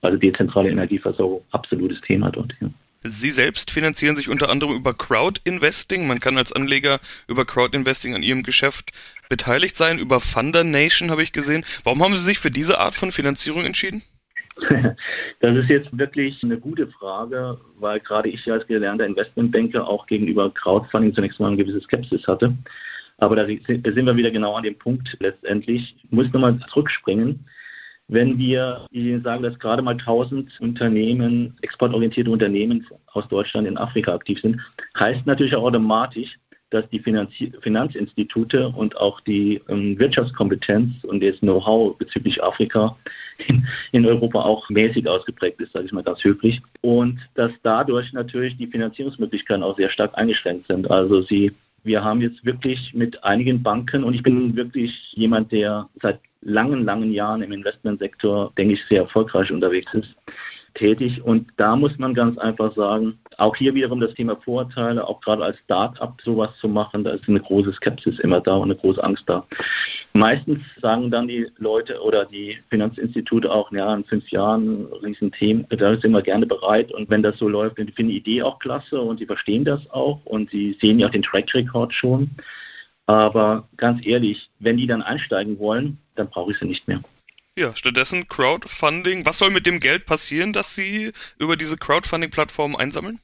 Also 0.00 0.18
dezentrale 0.18 0.70
Energieversorgung, 0.70 1.42
absolutes 1.52 2.00
Thema 2.00 2.30
dort. 2.30 2.54
Ja. 2.60 2.68
Sie 3.04 3.30
selbst 3.30 3.70
finanzieren 3.70 4.16
sich 4.16 4.28
unter 4.28 4.48
anderem 4.48 4.76
über 4.76 4.94
Crowd-Investing. 4.94 6.06
Man 6.06 6.20
kann 6.20 6.38
als 6.38 6.52
Anleger 6.52 7.00
über 7.26 7.44
Crowd-Investing 7.44 8.14
an 8.14 8.22
Ihrem 8.22 8.42
Geschäft 8.42 8.92
beteiligt 9.28 9.76
sein. 9.76 9.98
Über 9.98 10.20
Funder 10.20 10.62
Nation 10.62 11.10
habe 11.10 11.22
ich 11.22 11.32
gesehen. 11.32 11.64
Warum 11.84 12.02
haben 12.02 12.16
Sie 12.16 12.24
sich 12.24 12.38
für 12.38 12.50
diese 12.50 12.78
Art 12.78 12.94
von 12.94 13.12
Finanzierung 13.12 13.64
entschieden? 13.64 14.02
Das 15.40 15.56
ist 15.56 15.68
jetzt 15.68 15.98
wirklich 15.98 16.40
eine 16.44 16.56
gute 16.56 16.86
Frage, 16.86 17.58
weil 17.80 17.98
gerade 17.98 18.28
ich 18.28 18.48
als 18.50 18.64
gelernter 18.68 19.06
Investmentbanker 19.06 19.88
auch 19.88 20.06
gegenüber 20.06 20.54
Crowdfunding 20.54 21.14
zunächst 21.14 21.40
mal 21.40 21.48
eine 21.48 21.56
gewisse 21.56 21.80
Skepsis 21.80 22.28
hatte. 22.28 22.54
Aber 23.18 23.34
da 23.34 23.44
sind 23.46 23.84
wir 23.84 24.16
wieder 24.16 24.30
genau 24.30 24.54
an 24.54 24.62
dem 24.62 24.78
Punkt 24.78 25.16
letztendlich. 25.18 25.96
Ich 26.04 26.12
muss 26.12 26.32
nochmal 26.32 26.60
zurückspringen 26.68 27.44
wenn 28.12 28.38
wir 28.38 28.86
sagen, 29.22 29.42
dass 29.42 29.58
gerade 29.58 29.82
mal 29.82 29.92
1000 29.92 30.60
Unternehmen, 30.60 31.56
exportorientierte 31.62 32.30
Unternehmen 32.30 32.86
aus 33.06 33.26
Deutschland 33.28 33.66
in 33.66 33.78
Afrika 33.78 34.14
aktiv 34.14 34.40
sind, 34.40 34.60
heißt 34.98 35.26
natürlich 35.26 35.54
auch 35.54 35.64
automatisch, 35.64 36.38
dass 36.72 36.88
die 36.88 37.00
Finanzi 37.00 37.52
Finanzinstitute 37.60 38.68
und 38.70 38.96
auch 38.96 39.20
die 39.20 39.60
ähm, 39.68 39.98
Wirtschaftskompetenz 39.98 41.04
und 41.04 41.22
das 41.22 41.38
Know-how 41.40 41.96
bezüglich 41.98 42.42
Afrika 42.42 42.96
in, 43.46 43.66
in, 43.92 44.06
Europa 44.06 44.40
auch 44.40 44.68
mäßig 44.70 45.06
ausgeprägt 45.08 45.60
ist, 45.60 45.72
sage 45.72 45.86
ich 45.86 45.92
mal 45.92 46.02
ganz 46.02 46.24
höflich. 46.24 46.60
Und 46.80 47.18
dass 47.34 47.52
dadurch 47.62 48.12
natürlich 48.12 48.56
die 48.56 48.66
Finanzierungsmöglichkeiten 48.66 49.62
auch 49.62 49.76
sehr 49.76 49.90
stark 49.90 50.16
eingeschränkt 50.16 50.66
sind. 50.66 50.90
Also 50.90 51.22
sie, 51.22 51.52
wir 51.84 52.04
haben 52.04 52.20
jetzt 52.20 52.44
wirklich 52.44 52.94
mit 52.94 53.22
einigen 53.24 53.62
Banken 53.62 54.04
und 54.04 54.14
ich 54.14 54.22
bin 54.22 54.56
wirklich 54.56 55.12
jemand, 55.14 55.52
der 55.52 55.88
seit 56.00 56.20
langen, 56.40 56.84
langen 56.84 57.12
Jahren 57.12 57.42
im 57.42 57.52
Investmentsektor, 57.52 58.52
denke 58.56 58.74
ich, 58.74 58.84
sehr 58.86 59.02
erfolgreich 59.02 59.50
unterwegs 59.50 59.92
ist, 59.94 60.14
tätig. 60.74 61.22
Und 61.22 61.48
da 61.56 61.76
muss 61.76 61.98
man 61.98 62.14
ganz 62.14 62.38
einfach 62.38 62.74
sagen, 62.74 63.18
auch 63.38 63.56
hier 63.56 63.74
wiederum 63.74 64.00
das 64.00 64.14
Thema 64.14 64.36
Vorurteile, 64.36 65.06
auch 65.06 65.20
gerade 65.20 65.44
als 65.44 65.58
Start-up 65.60 66.20
sowas 66.24 66.50
zu 66.58 66.68
machen, 66.68 67.04
da 67.04 67.10
ist 67.10 67.28
eine 67.28 67.40
große 67.40 67.72
Skepsis 67.72 68.18
immer 68.20 68.40
da 68.40 68.56
und 68.56 68.70
eine 68.70 68.76
große 68.76 69.02
Angst 69.02 69.24
da. 69.26 69.46
Meistens 70.12 70.60
sagen 70.80 71.10
dann 71.10 71.28
die 71.28 71.48
Leute 71.58 72.00
oder 72.02 72.24
die 72.24 72.58
Finanzinstitute 72.70 73.50
auch, 73.50 73.72
ja, 73.72 73.94
in 73.94 74.04
fünf 74.04 74.28
Jahren 74.30 74.86
Riesenthemen, 75.02 75.66
da 75.70 75.96
sind 75.96 76.12
wir 76.12 76.22
gerne 76.22 76.46
bereit. 76.46 76.92
Und 76.92 77.10
wenn 77.10 77.22
das 77.22 77.38
so 77.38 77.48
läuft, 77.48 77.78
dann 77.78 77.88
finden 77.88 78.10
die 78.10 78.18
Idee 78.18 78.42
auch 78.42 78.58
klasse 78.58 79.00
und 79.00 79.18
sie 79.18 79.26
verstehen 79.26 79.64
das 79.64 79.88
auch 79.90 80.20
und 80.24 80.50
sie 80.50 80.76
sehen 80.80 80.98
ja 80.98 81.08
auch 81.08 81.12
den 81.12 81.22
Track 81.22 81.54
Record 81.54 81.92
schon. 81.92 82.30
Aber 83.06 83.68
ganz 83.76 84.04
ehrlich, 84.06 84.48
wenn 84.60 84.76
die 84.76 84.86
dann 84.86 85.02
einsteigen 85.02 85.58
wollen, 85.58 85.98
dann 86.14 86.28
brauche 86.28 86.52
ich 86.52 86.58
sie 86.58 86.66
nicht 86.66 86.86
mehr. 86.86 87.02
Ja, 87.58 87.76
stattdessen 87.76 88.28
Crowdfunding. 88.28 89.26
Was 89.26 89.38
soll 89.38 89.50
mit 89.50 89.66
dem 89.66 89.78
Geld 89.78 90.06
passieren, 90.06 90.54
das 90.54 90.74
Sie 90.74 91.12
über 91.38 91.56
diese 91.56 91.76
Crowdfunding-Plattform 91.76 92.76
einsammeln? 92.76 93.20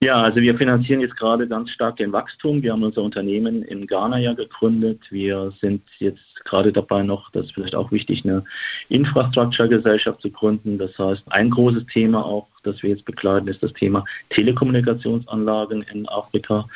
Ja, 0.00 0.22
also 0.22 0.40
wir 0.40 0.56
finanzieren 0.56 1.00
jetzt 1.00 1.16
gerade 1.16 1.46
ganz 1.48 1.70
stark 1.70 1.96
den 1.96 2.12
Wachstum. 2.12 2.62
Wir 2.62 2.72
haben 2.72 2.82
unser 2.82 3.02
Unternehmen 3.02 3.62
in 3.62 3.86
Ghana 3.86 4.18
ja 4.18 4.32
gegründet. 4.32 5.00
Wir 5.10 5.52
sind 5.60 5.82
jetzt 5.98 6.44
gerade 6.44 6.72
dabei 6.72 7.02
noch, 7.02 7.30
das 7.30 7.46
ist 7.46 7.54
vielleicht 7.54 7.74
auch 7.74 7.90
wichtig, 7.92 8.24
eine 8.24 8.44
Infrastructure-Gesellschaft 8.88 10.20
zu 10.20 10.30
gründen. 10.30 10.78
Das 10.78 10.96
heißt, 10.98 11.22
ein 11.30 11.50
großes 11.50 11.86
Thema 11.86 12.24
auch, 12.24 12.48
das 12.62 12.82
wir 12.82 12.90
jetzt 12.90 13.04
begleiten, 13.04 13.48
ist 13.48 13.62
das 13.62 13.72
Thema 13.74 14.04
Telekommunikationsanlagen 14.30 15.82
in 15.82 16.08
Afrika. 16.08 16.68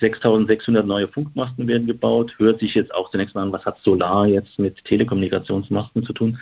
6600 0.00 0.86
neue 0.86 1.08
Funkmasten 1.08 1.66
werden 1.66 1.86
gebaut. 1.86 2.34
Hört 2.38 2.60
sich 2.60 2.74
jetzt 2.74 2.94
auch 2.94 3.10
zunächst 3.10 3.34
mal 3.34 3.42
an, 3.42 3.52
was 3.52 3.64
hat 3.64 3.78
Solar 3.80 4.26
jetzt 4.26 4.58
mit 4.58 4.84
Telekommunikationsmasten 4.84 6.04
zu 6.04 6.12
tun? 6.12 6.38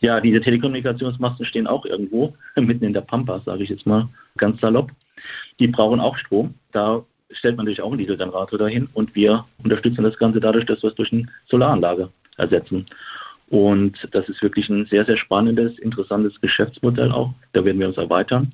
Ja, 0.00 0.20
diese 0.20 0.40
Telekommunikationsmasten 0.40 1.44
stehen 1.44 1.66
auch 1.66 1.84
irgendwo, 1.84 2.34
mitten 2.56 2.84
in 2.84 2.92
der 2.92 3.00
Pampa, 3.02 3.40
sage 3.40 3.62
ich 3.62 3.70
jetzt 3.70 3.86
mal 3.86 4.08
ganz 4.36 4.60
salopp. 4.60 4.90
Die 5.58 5.68
brauchen 5.68 6.00
auch 6.00 6.16
Strom. 6.16 6.54
Da 6.72 7.04
stellt 7.30 7.56
man 7.56 7.64
natürlich 7.64 7.82
auch 7.82 7.90
einen 7.90 7.98
Dieselgenerator 7.98 8.58
dahin 8.58 8.88
und 8.92 9.14
wir 9.14 9.44
unterstützen 9.62 10.02
das 10.02 10.18
Ganze 10.18 10.40
dadurch, 10.40 10.66
dass 10.66 10.82
wir 10.82 10.90
es 10.90 10.96
durch 10.96 11.12
eine 11.12 11.26
Solaranlage 11.46 12.10
ersetzen. 12.36 12.86
Und 13.48 14.08
das 14.12 14.28
ist 14.28 14.42
wirklich 14.42 14.68
ein 14.68 14.86
sehr, 14.86 15.04
sehr 15.04 15.16
spannendes, 15.16 15.78
interessantes 15.78 16.40
Geschäftsmodell 16.40 17.10
auch. 17.10 17.34
Da 17.52 17.64
werden 17.64 17.80
wir 17.80 17.88
uns 17.88 17.96
erweitern. 17.96 18.52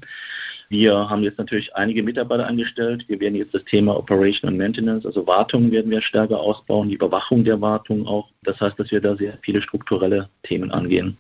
Wir 0.69 1.09
haben 1.09 1.23
jetzt 1.23 1.39
natürlich 1.39 1.75
einige 1.77 2.03
Mitarbeiter 2.03 2.47
angestellt. 2.47 3.05
Wir 3.09 3.21
werden 3.21 3.37
jetzt 3.37 3.55
das 3.55 3.65
Thema 3.65 3.97
Operation 3.97 4.51
und 4.51 4.59
Maintenance, 4.59 5.07
also 5.07 5.27
Wartung 5.27 5.71
werden 5.71 5.91
wir 5.91 6.03
stärker 6.03 6.41
ausbauen, 6.41 6.89
die 6.89 6.97
Überwachung 6.97 7.45
der 7.45 7.61
Wartung 7.61 8.07
auch. 8.07 8.29
Das 8.43 8.61
heißt, 8.61 8.79
dass 8.79 8.91
wir 8.91 9.01
da 9.01 9.17
sehr 9.17 9.39
viele 9.43 9.63
strukturelle 9.63 10.29
Themen 10.43 10.71
angehen. 10.71 11.17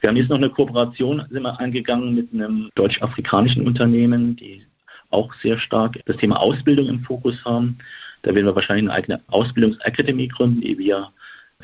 Wir 0.00 0.10
haben 0.10 0.16
jetzt 0.16 0.28
noch 0.28 0.36
eine 0.36 0.50
Kooperation 0.50 1.24
sind 1.30 1.42
wir 1.42 1.58
eingegangen 1.58 2.14
mit 2.14 2.32
einem 2.32 2.70
deutsch-afrikanischen 2.76 3.66
Unternehmen, 3.66 4.36
die 4.36 4.62
auch 5.10 5.32
sehr 5.42 5.58
stark 5.58 5.98
das 6.06 6.16
Thema 6.18 6.38
Ausbildung 6.40 6.88
im 6.88 7.00
Fokus 7.00 7.44
haben. 7.44 7.78
Da 8.22 8.34
werden 8.34 8.46
wir 8.46 8.54
wahrscheinlich 8.54 8.84
eine 8.84 8.92
eigene 8.92 9.20
Ausbildungsakademie 9.28 10.28
gründen, 10.28 10.62
EVIA 10.62 11.12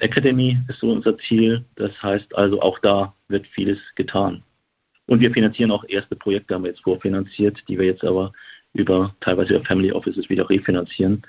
Academy 0.01 0.59
ist 0.69 0.81
so 0.81 0.91
unser 0.91 1.19
Ziel. 1.19 1.65
Das 1.77 1.91
heißt 2.03 2.35
also, 2.35 2.61
auch 2.61 2.79
da 2.79 3.15
wird 3.29 3.47
vieles 3.49 3.79
getan. 3.95 4.43
Und 5.11 5.19
wir 5.19 5.33
finanzieren 5.33 5.73
auch 5.73 5.83
erste 5.89 6.15
Projekte, 6.15 6.55
haben 6.55 6.63
wir 6.63 6.71
jetzt 6.71 6.85
vorfinanziert, 6.85 7.61
die 7.67 7.77
wir 7.77 7.85
jetzt 7.85 8.05
aber 8.05 8.33
über 8.75 9.13
teilweise 9.19 9.57
über 9.57 9.65
Family 9.65 9.91
Offices 9.91 10.31
wieder 10.31 10.49
refinanzieren. 10.49 11.23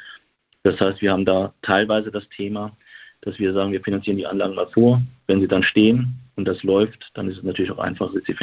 Das 0.62 0.80
heißt, 0.80 1.02
wir 1.02 1.12
haben 1.12 1.26
da 1.26 1.56
teilweise 1.63 2.12
das 2.12 2.30
Thema, 2.30 2.78
dass 3.22 3.39
wir 3.39 3.54
sagen, 3.54 3.72
wir 3.72 3.82
finanzieren 3.82 4.17
die 4.17 4.28
Anlagen 4.28 4.54
mal 4.54 4.67
vor. 4.67 5.02
Wenn 5.26 5.41
sie 5.41 5.48
dann 5.48 5.63
stehen 5.63 6.13
und 6.36 6.48
das 6.48 6.62
läuft, 6.62 7.10
dann 7.15 7.28
ist 7.28 7.38
es 7.38 7.44
natürlich 7.44 7.72
auch 7.72 7.80
einfacher, 7.80 8.12
sie 8.13 8.36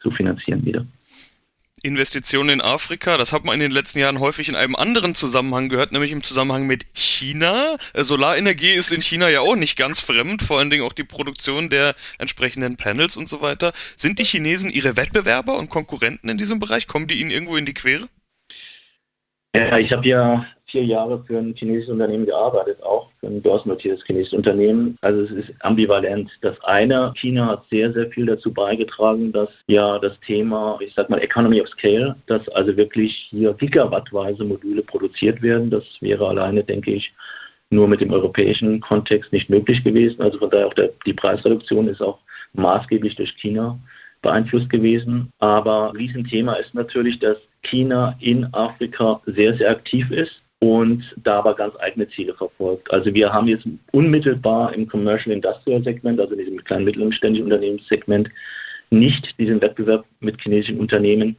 zu 0.00 0.10
finanzieren 0.12 0.64
wieder. 0.64 0.86
Investitionen 1.84 2.48
in 2.48 2.60
Afrika. 2.60 3.18
Das 3.18 3.32
hat 3.32 3.44
man 3.44 3.54
in 3.54 3.60
den 3.60 3.70
letzten 3.70 3.98
Jahren 3.98 4.18
häufig 4.18 4.48
in 4.48 4.56
einem 4.56 4.74
anderen 4.74 5.14
Zusammenhang 5.14 5.68
gehört, 5.68 5.92
nämlich 5.92 6.12
im 6.12 6.22
Zusammenhang 6.22 6.66
mit 6.66 6.86
China. 6.94 7.76
Äh, 7.92 8.02
Solarenergie 8.02 8.72
ist 8.72 8.90
in 8.90 9.02
China 9.02 9.28
ja 9.28 9.40
auch 9.40 9.54
nicht 9.54 9.76
ganz 9.76 10.00
fremd, 10.00 10.42
vor 10.42 10.58
allen 10.58 10.70
Dingen 10.70 10.84
auch 10.84 10.94
die 10.94 11.04
Produktion 11.04 11.68
der 11.68 11.94
entsprechenden 12.18 12.76
Panels 12.76 13.16
und 13.16 13.28
so 13.28 13.42
weiter. 13.42 13.72
Sind 13.96 14.18
die 14.18 14.24
Chinesen 14.24 14.70
ihre 14.70 14.96
Wettbewerber 14.96 15.58
und 15.58 15.68
Konkurrenten 15.68 16.28
in 16.30 16.38
diesem 16.38 16.58
Bereich? 16.58 16.86
Kommen 16.86 17.06
die 17.06 17.20
ihnen 17.20 17.30
irgendwo 17.30 17.56
in 17.56 17.66
die 17.66 17.74
Quere? 17.74 18.08
Ja, 19.54 19.78
ich 19.78 19.92
habe 19.92 20.06
ja 20.08 20.44
vier 20.66 20.84
Jahre 20.84 21.22
für 21.24 21.38
ein 21.38 21.54
chinesisches 21.54 21.92
Unternehmen 21.92 22.26
gearbeitet, 22.26 22.82
auch 22.82 23.10
für 23.20 23.28
ein 23.28 23.40
börsennotiertes 23.40 24.04
chinesisches 24.04 24.36
Unternehmen. 24.36 24.98
Also 25.00 25.20
es 25.20 25.30
ist 25.30 25.54
ambivalent. 25.60 26.28
Das 26.40 26.60
eine, 26.64 27.12
China 27.14 27.46
hat 27.46 27.64
sehr, 27.70 27.92
sehr 27.92 28.10
viel 28.10 28.26
dazu 28.26 28.52
beigetragen, 28.52 29.30
dass 29.30 29.48
ja 29.68 30.00
das 30.00 30.18
Thema, 30.26 30.76
ich 30.80 30.92
sag 30.94 31.08
mal 31.08 31.20
Economy 31.20 31.60
of 31.60 31.68
Scale, 31.68 32.16
dass 32.26 32.48
also 32.48 32.76
wirklich 32.76 33.28
hier 33.30 33.54
gigawattweise 33.54 34.44
Module 34.44 34.82
produziert 34.82 35.40
werden. 35.40 35.70
Das 35.70 35.84
wäre 36.00 36.26
alleine, 36.26 36.64
denke 36.64 36.92
ich, 36.92 37.14
nur 37.70 37.86
mit 37.86 38.00
dem 38.00 38.12
europäischen 38.12 38.80
Kontext 38.80 39.32
nicht 39.32 39.50
möglich 39.50 39.84
gewesen. 39.84 40.20
Also 40.20 40.40
von 40.40 40.50
daher 40.50 40.66
auch 40.66 40.74
der, 40.74 40.90
die 41.06 41.14
Preisreduktion 41.14 41.86
ist 41.86 42.02
auch 42.02 42.18
maßgeblich 42.54 43.14
durch 43.14 43.36
China 43.36 43.78
beeinflusst 44.24 44.68
gewesen. 44.70 45.30
Aber 45.38 45.94
Riesenthema 45.94 46.54
ist 46.54 46.74
natürlich, 46.74 47.20
dass 47.20 47.38
China 47.62 48.16
in 48.20 48.52
Afrika 48.52 49.20
sehr, 49.26 49.56
sehr 49.56 49.70
aktiv 49.70 50.10
ist 50.10 50.42
und 50.60 51.14
da 51.22 51.38
aber 51.38 51.54
ganz 51.54 51.74
eigene 51.78 52.08
Ziele 52.08 52.34
verfolgt. 52.34 52.92
Also 52.92 53.14
wir 53.14 53.32
haben 53.32 53.46
jetzt 53.46 53.66
unmittelbar 53.92 54.74
im 54.74 54.88
Commercial 54.88 55.34
Industrial 55.34 55.82
Segment, 55.84 56.18
also 56.18 56.34
in 56.34 56.40
diesem 56.40 56.64
kleinen 56.64 56.84
mittelständischen 56.84 57.44
Unternehmenssegment, 57.44 58.30
nicht 58.90 59.38
diesen 59.38 59.60
Wettbewerb 59.60 60.04
mit 60.20 60.40
chinesischen 60.40 60.80
Unternehmen. 60.80 61.36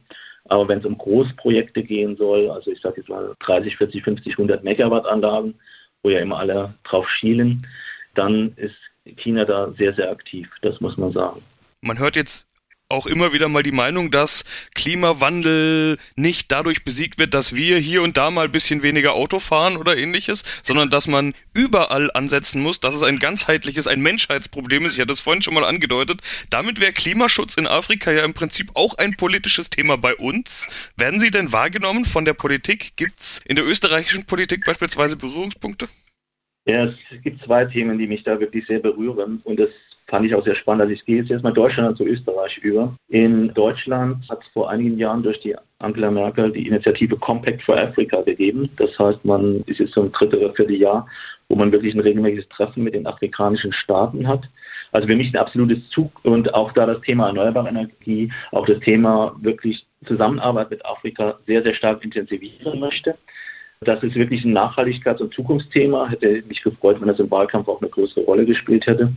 Aber 0.48 0.68
wenn 0.68 0.78
es 0.78 0.86
um 0.86 0.96
Großprojekte 0.96 1.82
gehen 1.82 2.16
soll, 2.16 2.50
also 2.50 2.70
ich 2.70 2.80
sage 2.80 2.98
jetzt 2.98 3.08
mal 3.08 3.34
30, 3.40 3.76
40, 3.76 4.04
50, 4.04 4.32
100 4.34 4.62
Megawatt 4.62 5.06
Anlagen, 5.06 5.54
wo 6.02 6.10
ja 6.10 6.20
immer 6.20 6.38
alle 6.38 6.74
drauf 6.84 7.08
schielen, 7.08 7.66
dann 8.14 8.52
ist 8.56 8.76
China 9.16 9.44
da 9.44 9.72
sehr, 9.72 9.92
sehr 9.94 10.10
aktiv. 10.10 10.48
Das 10.62 10.80
muss 10.80 10.96
man 10.96 11.12
sagen. 11.12 11.42
Man 11.80 11.98
hört 11.98 12.16
jetzt 12.16 12.48
auch 12.88 13.06
immer 13.06 13.32
wieder 13.32 13.48
mal 13.48 13.64
die 13.64 13.72
Meinung, 13.72 14.10
dass 14.10 14.44
Klimawandel 14.74 15.98
nicht 16.14 16.52
dadurch 16.52 16.84
besiegt 16.84 17.18
wird, 17.18 17.34
dass 17.34 17.54
wir 17.54 17.78
hier 17.78 18.02
und 18.02 18.16
da 18.16 18.30
mal 18.30 18.46
ein 18.46 18.52
bisschen 18.52 18.82
weniger 18.82 19.14
Auto 19.14 19.40
fahren 19.40 19.76
oder 19.76 19.96
ähnliches, 19.96 20.44
sondern 20.62 20.88
dass 20.88 21.08
man 21.08 21.34
überall 21.52 22.12
ansetzen 22.12 22.62
muss, 22.62 22.78
dass 22.78 22.94
es 22.94 23.02
ein 23.02 23.18
ganzheitliches, 23.18 23.88
ein 23.88 24.00
Menschheitsproblem 24.00 24.86
ist. 24.86 24.94
Ich 24.94 25.00
hatte 25.00 25.08
das 25.08 25.20
vorhin 25.20 25.42
schon 25.42 25.54
mal 25.54 25.64
angedeutet. 25.64 26.20
Damit 26.48 26.80
wäre 26.80 26.92
Klimaschutz 26.92 27.56
in 27.56 27.66
Afrika 27.66 28.12
ja 28.12 28.24
im 28.24 28.34
Prinzip 28.34 28.70
auch 28.74 28.94
ein 28.98 29.16
politisches 29.16 29.68
Thema 29.68 29.98
bei 29.98 30.14
uns. 30.14 30.68
Werden 30.96 31.18
Sie 31.18 31.32
denn 31.32 31.52
wahrgenommen 31.52 32.04
von 32.04 32.24
der 32.24 32.34
Politik? 32.34 32.92
Gibt 32.96 33.20
es 33.20 33.42
in 33.44 33.56
der 33.56 33.66
österreichischen 33.66 34.26
Politik 34.26 34.64
beispielsweise 34.64 35.16
Berührungspunkte? 35.16 35.88
Ja, 36.66 36.84
es 36.84 37.22
gibt 37.22 37.42
zwei 37.42 37.64
Themen, 37.64 37.98
die 37.98 38.06
mich 38.06 38.22
da 38.22 38.38
wirklich 38.38 38.66
sehr 38.66 38.80
berühren. 38.80 39.40
Und 39.44 39.58
das 39.58 39.70
fand 40.08 40.26
ich 40.26 40.34
auch 40.34 40.44
sehr 40.44 40.54
spannend. 40.54 40.82
Also 40.82 40.92
ich 40.92 41.04
gehe 41.04 41.18
jetzt 41.18 41.30
erstmal 41.30 41.52
Deutschland 41.52 41.96
zu 41.96 42.04
Österreich 42.04 42.58
über. 42.58 42.94
In 43.08 43.52
Deutschland 43.54 44.28
hat 44.28 44.42
es 44.42 44.48
vor 44.48 44.70
einigen 44.70 44.98
Jahren 44.98 45.22
durch 45.22 45.40
die 45.40 45.56
Angela 45.78 46.10
Merkel 46.10 46.52
die 46.52 46.66
Initiative 46.66 47.16
Compact 47.16 47.62
for 47.62 47.76
Africa 47.76 48.22
gegeben. 48.22 48.70
Das 48.76 48.98
heißt, 48.98 49.24
man 49.24 49.62
ist 49.66 49.80
jetzt 49.80 49.94
so 49.94 50.02
ein 50.02 50.12
drittes 50.12 50.40
oder 50.40 50.54
viertes 50.54 50.78
Jahr, 50.78 51.06
wo 51.48 51.56
man 51.56 51.72
wirklich 51.72 51.94
ein 51.94 52.00
regelmäßiges 52.00 52.48
Treffen 52.48 52.84
mit 52.84 52.94
den 52.94 53.06
afrikanischen 53.06 53.72
Staaten 53.72 54.26
hat. 54.26 54.48
Also 54.92 55.08
für 55.08 55.16
mich 55.16 55.32
ein 55.34 55.40
absolutes 55.40 55.88
Zug 55.90 56.12
und 56.24 56.54
auch 56.54 56.72
da 56.72 56.86
das 56.86 57.00
Thema 57.02 57.26
erneuerbare 57.26 57.68
Energie, 57.68 58.32
auch 58.52 58.66
das 58.66 58.80
Thema 58.80 59.36
wirklich 59.40 59.86
Zusammenarbeit 60.06 60.70
mit 60.70 60.86
Afrika 60.86 61.38
sehr, 61.46 61.62
sehr 61.62 61.74
stark 61.74 62.04
intensivieren 62.04 62.80
möchte. 62.80 63.16
Das 63.80 64.02
ist 64.02 64.14
wirklich 64.14 64.44
ein 64.44 64.56
Nachhaltigkeits- 64.56 65.20
und 65.20 65.34
Zukunftsthema. 65.34 66.08
Hätte 66.08 66.42
mich 66.48 66.62
gefreut, 66.62 67.00
wenn 67.00 67.08
das 67.08 67.20
im 67.20 67.30
Wahlkampf 67.30 67.68
auch 67.68 67.80
eine 67.80 67.90
größere 67.90 68.24
Rolle 68.24 68.46
gespielt 68.46 68.86
hätte. 68.86 69.12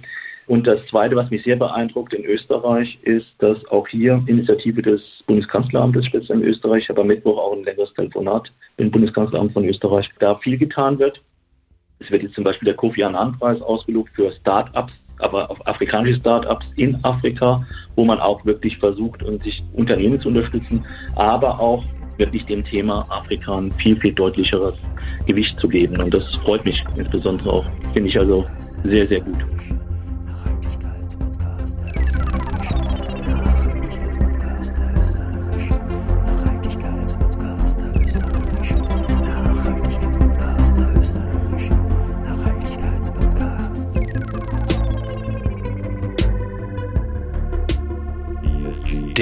Und 0.48 0.65
das 0.65 0.84
Zweite, 0.88 1.15
was 1.15 1.30
mich 1.30 1.43
sehr 1.43 1.56
beeindruckt 1.56 2.13
in 2.13 2.26
Österreich, 2.26 2.98
ist, 3.04 3.28
dass 3.38 3.63
auch 3.65 3.88
hier 3.88 4.24
Initiative 4.26 4.82
des 4.82 5.24
Bundeskanzleramtes, 5.28 6.08
speziell 6.08 6.39
in 6.39 6.43
Österreich, 6.43 6.89
am 6.89 7.08
Mittwoch 7.08 7.38
auch 7.38 7.56
ein 7.56 7.63
längeres 7.63 7.93
Telefonat 7.93 8.52
mit 8.78 8.91
Bundeskanzleramt 8.91 9.54
von 9.54 9.63
Österreich, 9.65 10.10
da 10.19 10.36
viel 10.38 10.58
getan 10.58 10.98
wird. 10.98 11.22
Es 12.00 12.10
wird 12.10 12.24
jetzt 12.24 12.34
zum 12.34 12.43
Beispiel 12.43 12.65
der 12.65 12.76
Kofi 12.76 13.04
Annan-Preis 13.04 13.62
ausgelobt 13.62 14.10
für 14.15 14.32
Start-ups, 14.32 14.93
aber 15.19 15.49
auf 15.51 15.65
afrikanische 15.67 16.19
Start-ups 16.19 16.65
in 16.75 16.97
Afrika, 17.03 17.65
wo 17.95 18.05
man 18.05 18.19
auch 18.19 18.43
wirklich 18.45 18.77
versucht, 18.77 19.23
und 19.23 19.43
sich 19.43 19.63
Unternehmen 19.73 20.19
zu 20.19 20.29
unterstützen, 20.29 20.86
aber 21.15 21.60
auch 21.60 21.84
wirklich 22.17 22.45
dem 22.45 22.62
Thema 22.62 23.05
Afrika 23.10 23.58
ein 23.58 23.73
viel, 23.73 23.95
viel 23.97 24.13
deutlicheres 24.13 24.75
Gewicht 25.25 25.60
zu 25.60 25.67
geben. 25.69 25.99
Und 26.01 26.13
das 26.13 26.36
freut 26.38 26.65
mich 26.65 26.84
insbesondere 26.95 27.51
auch, 27.51 27.65
finde 27.93 28.10
ich 28.10 28.19
also 28.19 28.45
sehr, 28.84 29.05
sehr 29.05 29.21
gut. 29.21 29.38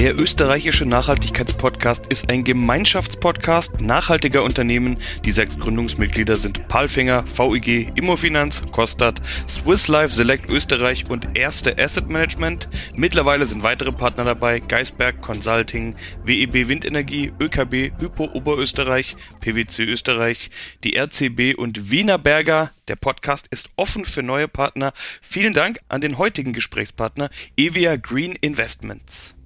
Der 0.08 0.18
österreichische 0.18 0.86
Nachhaltigkeitspodcast 0.86 2.08
ist 2.08 2.30
ein 2.30 2.46
Gemeinschaftspodcast 2.46 3.82
nachhaltiger 3.82 4.42
Unternehmen. 4.42 5.00
Die 5.26 5.32
sechs 5.32 5.60
Gründungsmitglieder 5.60 6.38
sind 6.38 6.70
Palfinger, 6.70 7.26
VIG, 7.26 7.92
Immofinanz, 7.94 8.64
Kostat, 8.72 9.22
Swiss 9.50 9.90
Life 9.90 10.14
Select 10.14 10.50
Österreich 10.50 11.10
und 11.10 11.38
Erste 11.38 11.78
Asset 11.78 12.08
Management. 12.08 12.70
Mittlerweile 12.96 13.46
sind 13.48 13.64
weitere 13.64 13.92
Partner 13.92 14.24
dabei, 14.24 14.60
Geisberg 14.60 15.22
Consulting, 15.22 15.98
WEB 16.24 16.70
Windenergie, 16.70 17.34
ÖKB, 17.38 17.92
Hypo 18.00 18.30
Oberösterreich, 18.32 19.18
PwC 19.42 19.84
Österreich, 19.84 20.52
die 20.86 20.96
RCB 20.96 21.58
und 21.58 21.92
Wiener 21.92 22.18
Berger. 22.18 22.72
Der 22.88 22.96
Podcast 22.96 23.48
ist 23.50 23.70
offen 23.76 24.06
für 24.06 24.24
neue 24.24 24.48
Partner. 24.48 24.94
Vielen 25.22 25.52
Dank 25.52 25.80
an 25.90 26.00
den 26.00 26.18
heutigen 26.18 26.54
Gesprächspartner 26.54 27.30
Evia 27.58 27.98
Green 27.98 28.38
Investments. 28.38 29.37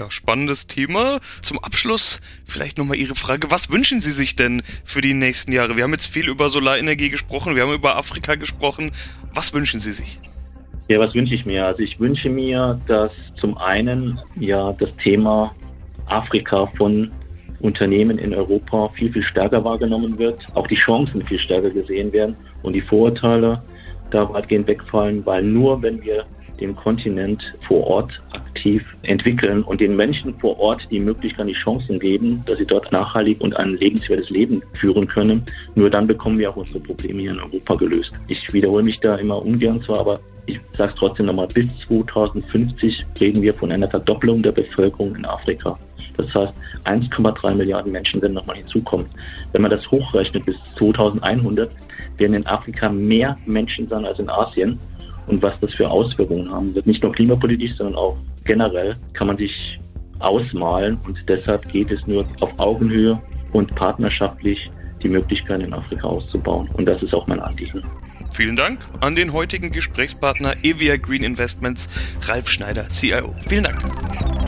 Ja, 0.00 0.10
spannendes 0.10 0.66
Thema. 0.66 1.20
Zum 1.42 1.58
Abschluss 1.58 2.22
vielleicht 2.46 2.78
nochmal 2.78 2.96
Ihre 2.96 3.14
Frage. 3.14 3.50
Was 3.50 3.70
wünschen 3.70 4.00
Sie 4.00 4.12
sich 4.12 4.34
denn 4.34 4.62
für 4.82 5.02
die 5.02 5.12
nächsten 5.12 5.52
Jahre? 5.52 5.76
Wir 5.76 5.84
haben 5.84 5.92
jetzt 5.92 6.06
viel 6.06 6.26
über 6.26 6.48
Solarenergie 6.48 7.10
gesprochen, 7.10 7.54
wir 7.54 7.64
haben 7.64 7.74
über 7.74 7.98
Afrika 7.98 8.36
gesprochen. 8.36 8.92
Was 9.34 9.52
wünschen 9.52 9.78
Sie 9.78 9.92
sich? 9.92 10.18
Ja, 10.88 10.98
was 11.00 11.12
wünsche 11.12 11.34
ich 11.34 11.44
mir? 11.44 11.66
Also 11.66 11.82
ich 11.82 12.00
wünsche 12.00 12.30
mir, 12.30 12.80
dass 12.88 13.12
zum 13.34 13.58
einen 13.58 14.18
ja 14.36 14.72
das 14.72 14.88
Thema 14.96 15.54
Afrika 16.06 16.66
von 16.78 17.12
Unternehmen 17.60 18.16
in 18.16 18.32
Europa 18.32 18.88
viel, 18.88 19.12
viel 19.12 19.22
stärker 19.22 19.62
wahrgenommen 19.62 20.16
wird, 20.16 20.48
auch 20.54 20.66
die 20.66 20.76
Chancen 20.76 21.26
viel 21.26 21.38
stärker 21.38 21.68
gesehen 21.68 22.10
werden 22.14 22.36
und 22.62 22.72
die 22.72 22.80
Vorurteile 22.80 23.62
da 24.10 24.32
weitgehend 24.32 24.66
wegfallen, 24.66 25.26
weil 25.26 25.42
nur 25.42 25.82
wenn 25.82 26.02
wir 26.02 26.24
den 26.60 26.76
Kontinent 26.76 27.54
vor 27.66 27.86
Ort 27.86 28.22
aktiv 28.32 28.96
entwickeln 29.02 29.62
und 29.62 29.80
den 29.80 29.96
Menschen 29.96 30.38
vor 30.38 30.58
Ort 30.60 30.90
die 30.90 31.00
Möglichkeit, 31.00 31.48
die 31.48 31.52
Chancen 31.52 31.98
geben, 31.98 32.42
dass 32.46 32.58
sie 32.58 32.66
dort 32.66 32.92
nachhaltig 32.92 33.40
und 33.40 33.56
ein 33.56 33.76
lebenswertes 33.76 34.30
Leben 34.30 34.62
führen 34.74 35.08
können. 35.08 35.42
Nur 35.74 35.90
dann 35.90 36.06
bekommen 36.06 36.38
wir 36.38 36.50
auch 36.50 36.56
unsere 36.56 36.80
Probleme 36.80 37.22
hier 37.22 37.32
in 37.32 37.40
Europa 37.40 37.74
gelöst. 37.74 38.12
Ich 38.28 38.52
wiederhole 38.52 38.82
mich 38.82 39.00
da 39.00 39.16
immer 39.16 39.42
ungern 39.44 39.82
zwar, 39.82 40.00
aber 40.00 40.20
ich 40.46 40.60
sage 40.76 40.92
es 40.92 40.98
trotzdem 40.98 41.26
nochmal, 41.26 41.48
bis 41.48 41.66
2050 41.86 43.06
reden 43.20 43.42
wir 43.42 43.54
von 43.54 43.70
einer 43.70 43.88
Verdopplung 43.88 44.42
der 44.42 44.52
Bevölkerung 44.52 45.14
in 45.14 45.24
Afrika. 45.24 45.78
Das 46.16 46.34
heißt, 46.34 46.54
1,3 46.84 47.54
Milliarden 47.54 47.92
Menschen 47.92 48.20
werden 48.20 48.34
nochmal 48.34 48.56
hinzukommen. 48.56 49.06
Wenn 49.52 49.62
man 49.62 49.70
das 49.70 49.90
hochrechnet 49.90 50.44
bis 50.44 50.56
2100, 50.76 51.70
werden 52.18 52.34
in 52.34 52.46
Afrika 52.46 52.88
mehr 52.88 53.36
Menschen 53.46 53.88
sein 53.88 54.04
als 54.04 54.18
in 54.18 54.28
Asien 54.28 54.78
und 55.30 55.42
was 55.42 55.58
das 55.60 55.72
für 55.74 55.88
Auswirkungen 55.88 56.50
haben 56.50 56.74
wird. 56.74 56.86
Nicht 56.86 57.02
nur 57.02 57.12
klimapolitisch, 57.12 57.76
sondern 57.76 57.94
auch 57.94 58.16
generell 58.44 58.96
kann 59.12 59.28
man 59.28 59.38
sich 59.38 59.80
ausmalen 60.18 60.98
und 61.06 61.22
deshalb 61.28 61.66
geht 61.70 61.90
es 61.90 62.06
nur 62.06 62.26
auf 62.40 62.50
Augenhöhe 62.58 63.20
und 63.52 63.74
partnerschaftlich 63.74 64.70
die 65.02 65.08
Möglichkeiten 65.08 65.62
in 65.62 65.72
Afrika 65.72 66.06
auszubauen. 66.06 66.68
Und 66.74 66.86
das 66.86 67.02
ist 67.02 67.14
auch 67.14 67.26
mein 67.26 67.40
Anliegen. 67.40 67.82
Vielen 68.32 68.56
Dank 68.56 68.80
an 69.00 69.14
den 69.14 69.32
heutigen 69.32 69.70
Gesprächspartner 69.70 70.54
Evia 70.62 70.96
Green 70.96 71.24
Investments, 71.24 71.88
Ralf 72.22 72.48
Schneider, 72.48 72.88
CIO. 72.88 73.34
Vielen 73.48 73.64
Dank. 73.64 74.39